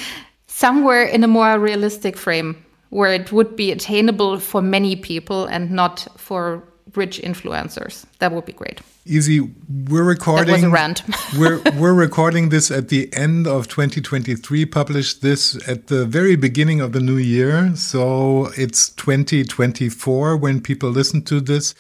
somewhere 0.46 1.02
in 1.02 1.24
a 1.24 1.28
more 1.28 1.58
realistic 1.58 2.16
frame 2.16 2.64
where 2.90 3.12
it 3.12 3.32
would 3.32 3.56
be 3.56 3.72
attainable 3.72 4.38
for 4.38 4.60
many 4.60 4.96
people 4.96 5.46
and 5.46 5.70
not 5.70 6.06
for 6.16 6.62
rich 6.96 7.20
influencers. 7.20 8.04
That 8.18 8.32
would 8.32 8.44
be 8.44 8.52
great. 8.52 8.80
Easy. 9.04 9.40
We're 9.88 10.04
recording. 10.04 10.46
That 10.46 10.52
was 10.52 10.62
a 10.62 10.70
rant. 10.70 11.02
we're 11.38 11.60
we're 11.76 11.94
recording 11.94 12.50
this 12.50 12.70
at 12.70 12.88
the 12.88 13.12
end 13.14 13.46
of 13.46 13.68
2023. 13.68 14.66
Published 14.66 15.22
this 15.22 15.56
at 15.68 15.88
the 15.88 16.06
very 16.06 16.36
beginning 16.36 16.80
of 16.80 16.92
the 16.92 17.00
new 17.00 17.16
year, 17.16 17.74
so 17.74 18.50
it's 18.56 18.90
2024 18.90 20.36
when 20.36 20.60
people 20.60 20.90
listen 20.90 21.22
to 21.22 21.40
this. 21.40 21.74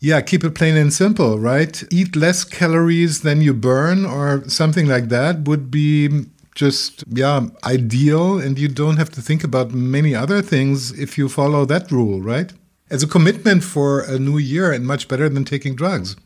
Yeah, 0.00 0.20
keep 0.20 0.44
it 0.44 0.54
plain 0.54 0.76
and 0.76 0.92
simple, 0.92 1.38
right? 1.38 1.82
Eat 1.90 2.14
less 2.16 2.44
calories 2.44 3.20
than 3.20 3.40
you 3.40 3.54
burn, 3.54 4.04
or 4.04 4.48
something 4.48 4.86
like 4.86 5.08
that 5.08 5.46
would 5.48 5.70
be 5.70 6.26
just 6.54 7.04
yeah 7.08 7.48
ideal, 7.64 8.38
and 8.38 8.58
you 8.58 8.68
don't 8.68 8.96
have 8.96 9.10
to 9.10 9.20
think 9.20 9.44
about 9.44 9.72
many 9.72 10.14
other 10.14 10.40
things 10.40 10.92
if 10.98 11.18
you 11.18 11.28
follow 11.28 11.64
that 11.66 11.90
rule, 11.90 12.20
right? 12.20 12.52
As 12.90 13.02
a 13.02 13.06
commitment 13.06 13.64
for 13.64 14.00
a 14.00 14.18
new 14.18 14.38
year 14.38 14.72
and 14.72 14.86
much 14.86 15.08
better 15.08 15.28
than 15.28 15.44
taking 15.44 15.74
drugs. 15.74 16.16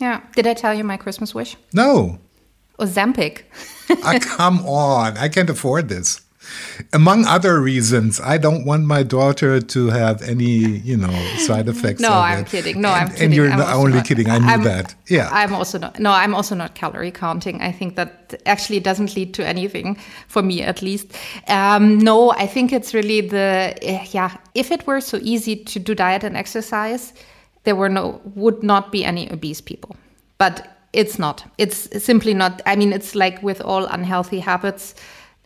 Yeah. 0.00 0.22
Did 0.34 0.46
I 0.46 0.54
tell 0.54 0.74
you 0.74 0.84
my 0.84 0.96
Christmas 0.96 1.34
wish? 1.34 1.56
No. 1.72 2.18
Ozempic. 2.78 3.42
ah, 4.04 4.18
come 4.22 4.60
on. 4.60 5.16
I 5.18 5.28
can't 5.28 5.50
afford 5.50 5.88
this. 5.88 6.20
Among 6.92 7.24
other 7.26 7.60
reasons, 7.60 8.20
I 8.20 8.38
don't 8.38 8.64
want 8.64 8.84
my 8.84 9.02
daughter 9.02 9.60
to 9.60 9.86
have 9.88 10.22
any, 10.22 10.78
you 10.78 10.96
know, 10.96 11.12
side 11.38 11.68
effects. 11.68 12.00
no, 12.00 12.12
I'm 12.12 12.40
it. 12.40 12.46
kidding. 12.46 12.80
No, 12.80 12.88
and, 12.88 13.00
I'm 13.00 13.08
kidding. 13.08 13.24
And 13.24 13.34
you're 13.34 13.50
I'm 13.50 13.78
only 13.78 13.98
not, 13.98 14.06
kidding. 14.06 14.30
I 14.30 14.38
knew 14.38 14.46
I'm, 14.46 14.62
that. 14.64 14.94
Yeah. 15.08 15.28
I'm 15.32 15.54
also 15.54 15.78
not. 15.78 15.98
No, 15.98 16.12
I'm 16.12 16.34
also 16.34 16.54
not 16.54 16.74
calorie 16.74 17.10
counting. 17.10 17.60
I 17.60 17.72
think 17.72 17.96
that 17.96 18.40
actually 18.46 18.80
doesn't 18.80 19.16
lead 19.16 19.34
to 19.34 19.46
anything 19.46 19.96
for 20.28 20.42
me, 20.42 20.62
at 20.62 20.82
least. 20.82 21.12
Um, 21.48 21.98
no, 21.98 22.30
I 22.30 22.46
think 22.46 22.72
it's 22.72 22.94
really 22.94 23.20
the 23.20 23.74
uh, 23.82 24.04
yeah. 24.10 24.36
If 24.54 24.70
it 24.70 24.86
were 24.86 25.00
so 25.00 25.18
easy 25.22 25.56
to 25.56 25.78
do 25.78 25.94
diet 25.94 26.24
and 26.24 26.36
exercise, 26.36 27.12
there 27.64 27.76
were 27.76 27.88
no 27.88 28.20
would 28.34 28.62
not 28.62 28.92
be 28.92 29.04
any 29.04 29.30
obese 29.32 29.60
people. 29.60 29.96
But 30.38 30.78
it's 30.92 31.18
not. 31.18 31.44
It's 31.58 32.02
simply 32.02 32.34
not. 32.34 32.62
I 32.66 32.76
mean, 32.76 32.92
it's 32.92 33.14
like 33.14 33.42
with 33.42 33.60
all 33.60 33.84
unhealthy 33.86 34.40
habits. 34.40 34.94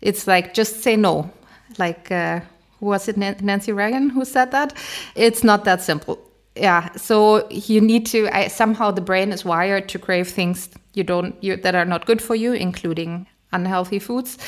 It's 0.03 0.27
like 0.27 0.53
just 0.53 0.83
say 0.83 0.97
no 0.97 1.31
like 1.79 2.11
uh, 2.11 2.41
was 2.81 3.09
it 3.09 3.17
Nancy 3.17 3.73
Reagan 3.73 4.11
who 4.11 4.25
said 4.25 4.51
that? 4.51 4.75
It's 5.15 5.45
not 5.45 5.65
that 5.65 5.83
simple. 5.83 6.19
Yeah, 6.57 6.93
so 6.97 7.49
you 7.49 7.81
need 7.81 8.07
to 8.07 8.29
I, 8.37 8.49
somehow 8.49 8.91
the 8.91 9.01
brain 9.01 9.33
is 9.33 9.45
wired 9.45 9.89
to 9.91 9.99
crave 9.99 10.29
things 10.29 10.69
you 10.95 11.05
don't 11.05 11.35
you, 11.43 11.57
that 11.57 11.75
are 11.75 11.85
not 11.85 12.07
good 12.07 12.21
for 12.21 12.35
you, 12.35 12.53
including 12.53 13.27
unhealthy 13.53 13.99
foods, 13.99 14.39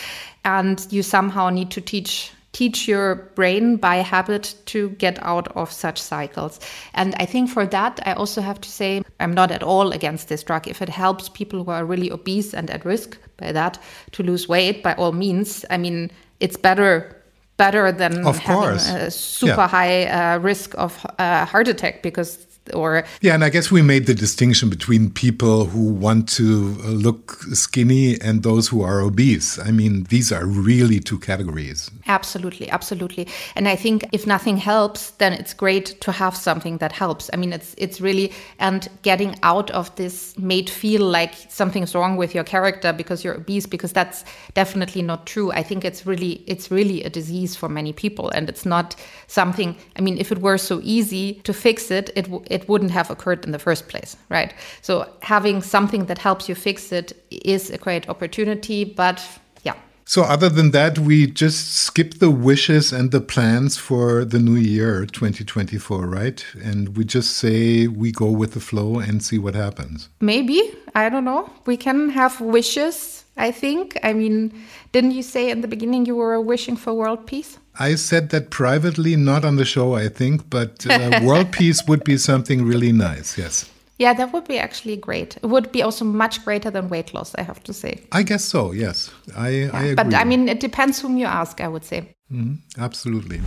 and 0.45 0.87
you 0.91 1.03
somehow 1.03 1.49
need 1.49 1.71
to 1.71 1.81
teach 1.81 2.33
teach 2.55 2.89
your 2.89 3.17
brain 3.35 3.77
by 3.77 3.97
habit 3.97 4.55
to 4.67 4.91
get 4.91 5.23
out 5.23 5.49
of 5.57 5.71
such 5.71 6.01
cycles. 6.01 6.61
And 6.95 7.15
I 7.19 7.27
think 7.27 7.51
for 7.51 7.67
that, 7.67 8.01
I 8.07 8.15
also 8.15 8.41
have 8.41 8.61
to 8.63 8.71
say 8.71 9.03
I'm 9.21 9.35
not 9.35 9.51
at 9.51 9.63
all 9.63 9.91
against 9.91 10.29
this 10.29 10.43
drug. 10.43 10.67
If 10.67 10.81
it 10.81 10.89
helps 10.89 11.29
people 11.29 11.65
who 11.65 11.71
are 11.71 11.85
really 11.85 12.11
obese 12.11 12.55
and 12.55 12.71
at 12.71 12.85
risk 12.85 13.19
by 13.37 13.53
that 13.53 13.79
to 14.13 14.23
lose 14.23 14.49
weight, 14.49 14.83
by 14.83 14.95
all 14.95 15.13
means. 15.13 15.67
I 15.69 15.77
mean, 15.77 16.11
it's 16.41 16.57
better 16.57 17.21
better 17.57 17.93
than 17.93 18.27
of 18.27 18.39
having 18.39 18.63
course. 18.63 18.89
a 18.89 19.11
super 19.11 19.55
yeah. 19.55 19.69
high 19.69 20.05
uh, 20.07 20.39
risk 20.39 20.75
of 20.77 21.07
uh, 21.19 21.45
heart 21.45 21.69
attack 21.69 22.03
because 22.03 22.47
or 22.73 23.05
yeah 23.21 23.35
and 23.35 23.45
i 23.45 23.51
guess 23.51 23.71
we 23.71 23.83
made 23.83 24.07
the 24.07 24.15
distinction 24.15 24.71
between 24.71 25.11
people 25.11 25.67
who 25.67 25.93
want 25.93 26.29
to 26.29 26.77
uh, 26.85 26.89
look 26.89 27.33
skinny 27.53 28.21
and 28.21 28.43
those 28.43 28.69
who 28.69 28.83
are 28.83 29.01
obese. 29.01 29.59
I 29.59 29.71
mean 29.71 30.05
these 30.05 30.33
are 30.33 30.47
really 30.47 31.01
two 31.01 31.19
categories. 31.19 31.91
Absolutely 32.07 32.71
absolutely. 32.71 33.27
And 33.57 33.69
i 33.69 33.77
think 33.77 34.07
if 34.13 34.27
nothing 34.27 34.57
helps 34.57 35.11
then 35.23 35.33
it's 35.33 35.55
great 35.55 36.01
to 36.01 36.13
have 36.13 36.37
something 36.37 36.79
that 36.79 36.93
helps. 36.93 37.31
I 37.33 37.37
mean 37.37 37.53
it's 37.53 37.75
it's 37.79 38.01
really 38.01 38.33
and 38.59 38.89
getting 39.03 39.37
out 39.43 39.71
of 39.71 39.95
this 39.97 40.37
made 40.39 40.71
feel 40.71 41.03
like 41.03 41.35
something's 41.49 41.95
wrong 41.95 42.17
with 42.17 42.35
your 42.35 42.45
character 42.45 42.93
because 42.93 43.25
you're 43.25 43.37
obese 43.37 43.67
because 43.67 43.93
that's 43.93 44.25
definitely 44.55 45.03
not 45.03 45.27
true. 45.27 45.51
I 45.53 45.63
think 45.63 45.85
it's 45.85 46.07
really 46.07 46.43
it's 46.47 46.71
really 46.71 47.03
a 47.05 47.11
disease 47.11 47.57
for 47.57 47.69
many 47.69 47.93
people 47.93 48.31
and 48.31 48.49
it's 48.49 48.67
not 48.67 48.97
something 49.27 49.77
i 49.97 50.01
mean 50.01 50.17
if 50.19 50.31
it 50.31 50.39
were 50.39 50.59
so 50.59 50.81
easy 50.83 51.27
to 51.45 51.53
fix 51.53 51.91
it 51.91 52.11
it 52.15 52.27
it 52.47 52.54
wouldn't 52.69 52.93
have 52.93 53.11
occurred 53.11 53.45
in 53.45 53.53
the 53.53 53.59
first 53.59 53.89
place, 53.89 54.17
right? 54.29 54.55
So 54.83 55.09
having 55.23 55.63
something 55.63 56.07
that 56.07 56.19
helps 56.19 56.49
you 56.49 56.55
fix 56.55 56.93
it 56.93 57.13
is 57.31 57.71
a 57.71 57.79
great 57.79 58.09
opportunity, 58.09 58.85
but 58.85 59.21
yeah. 59.63 59.75
So 60.05 60.23
other 60.23 60.49
than 60.49 60.71
that, 60.73 60.99
we 60.99 61.27
just 61.27 61.75
skip 61.75 62.15
the 62.19 62.31
wishes 62.31 62.93
and 62.93 63.11
the 63.11 63.21
plans 63.21 63.77
for 63.79 64.25
the 64.25 64.39
new 64.39 64.57
year 64.57 65.07
2024, 65.07 66.07
right? 66.07 66.45
And 66.63 66.97
we 66.97 67.05
just 67.05 67.37
say 67.37 67.87
we 67.87 68.13
go 68.13 68.31
with 68.31 68.53
the 68.53 68.61
flow 68.61 68.99
and 68.99 69.23
see 69.23 69.39
what 69.39 69.55
happens. 69.55 70.09
Maybe, 70.21 70.61
I 70.95 71.09
don't 71.09 71.25
know. 71.25 71.51
We 71.67 71.77
can 71.77 72.11
have 72.11 72.41
wishes, 72.41 73.24
I 73.37 73.51
think. 73.51 73.99
I 74.03 74.13
mean, 74.13 74.53
didn't 74.93 75.13
you 75.13 75.23
say 75.23 75.51
in 75.51 75.61
the 75.61 75.69
beginning 75.69 76.07
you 76.07 76.17
were 76.17 76.41
wishing 76.41 76.77
for 76.77 76.95
world 76.95 77.27
peace? 77.27 77.59
I 77.79 77.97
said 77.97 78.31
that 78.31 78.51
privately, 78.51 79.17
not 79.17 79.45
on 79.45 79.57
the 79.57 79.65
show, 79.65 79.95
I 79.95 80.09
think, 80.09 80.49
but 80.49 80.87
uh, 80.89 81.21
world 81.25 81.51
peace 81.51 81.87
would 81.89 82.05
be 82.05 82.17
something 82.17 82.65
really 82.65 82.93
nice, 82.93 83.37
yes. 83.37 83.71
Yeah, 83.99 84.13
that 84.15 84.33
would 84.33 84.47
be 84.47 84.59
actually 84.59 84.97
great. 84.97 85.37
It 85.37 85.47
would 85.47 85.71
be 85.71 85.83
also 85.83 86.05
much 86.05 86.45
greater 86.45 86.71
than 86.71 86.89
weight 86.89 87.15
loss, 87.15 87.35
I 87.37 87.43
have 87.43 87.63
to 87.65 87.73
say. 87.73 88.03
I 88.13 88.23
guess 88.23 88.45
so, 88.45 88.73
yes. 88.73 89.11
I, 89.37 89.49
yeah, 89.49 89.71
I 89.73 89.83
agree. 89.83 89.95
But 89.95 90.15
I 90.15 90.25
mean, 90.25 90.49
it 90.49 90.61
depends 90.61 91.01
whom 91.01 91.17
you 91.17 91.27
ask, 91.27 91.61
I 91.61 91.69
would 91.69 91.85
say. 91.85 92.15
Mm 92.31 92.41
-hmm. 92.41 92.83
Absolutely. 92.83 93.41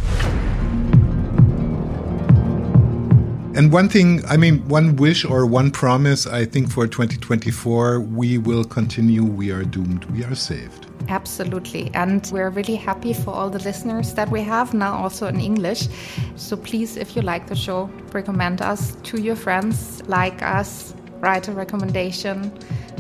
And 3.58 3.72
one 3.72 3.90
thing, 3.90 4.24
I 4.28 4.38
mean, 4.38 4.60
one 4.68 4.98
wish 4.98 5.26
or 5.26 5.48
one 5.48 5.72
promise, 5.72 6.28
I 6.28 6.46
think 6.46 6.70
for 6.70 6.86
2024, 6.86 8.02
we 8.02 8.38
will 8.38 8.64
continue. 8.64 9.24
We 9.24 9.50
are 9.52 9.64
doomed. 9.64 10.06
We 10.12 10.24
are 10.24 10.36
saved. 10.36 10.86
Absolutely. 11.10 11.90
And 11.96 12.30
we're 12.32 12.52
really 12.52 12.76
happy 12.76 13.14
for 13.14 13.32
all 13.32 13.50
the 13.50 13.58
listeners 13.58 14.14
that 14.14 14.30
we 14.30 14.42
have 14.44 14.76
now 14.76 14.94
also 14.96 15.26
in 15.26 15.40
English. 15.40 15.88
So 16.36 16.56
please, 16.56 16.98
if 16.98 17.16
you 17.16 17.24
like 17.24 17.48
the 17.48 17.56
show, 17.56 17.90
recommend 18.14 18.62
us 18.62 18.94
to 19.06 19.20
your 19.20 19.36
friends, 19.36 20.04
like 20.08 20.44
us, 20.44 20.94
write 21.20 21.48
a 21.48 21.52
recommendation, 21.52 22.52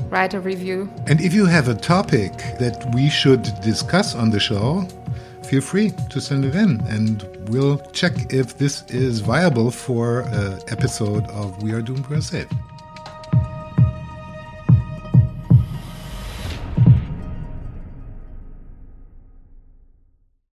write 0.09 0.33
a 0.33 0.39
review. 0.39 0.89
And 1.05 1.21
if 1.21 1.35
you 1.35 1.45
have 1.45 1.67
a 1.67 1.75
topic 1.75 2.31
that 2.57 2.91
we 2.95 3.11
should 3.11 3.43
discuss 3.61 4.15
on 4.15 4.31
the 4.31 4.39
show, 4.39 4.87
feel 5.47 5.61
free 5.61 5.91
to 6.09 6.19
send 6.19 6.43
it 6.43 6.55
in 6.55 6.81
and 6.87 7.23
we'll 7.49 7.77
check 7.93 8.33
if 8.33 8.57
this 8.57 8.83
is 8.89 9.21
viable 9.21 9.71
for 9.71 10.21
an 10.21 10.59
episode 10.67 11.25
of 11.29 11.63
We 11.63 11.71
Are 11.71 11.81
Doomed, 11.81 12.05
We're 12.07 12.19
Saved. 12.19 12.53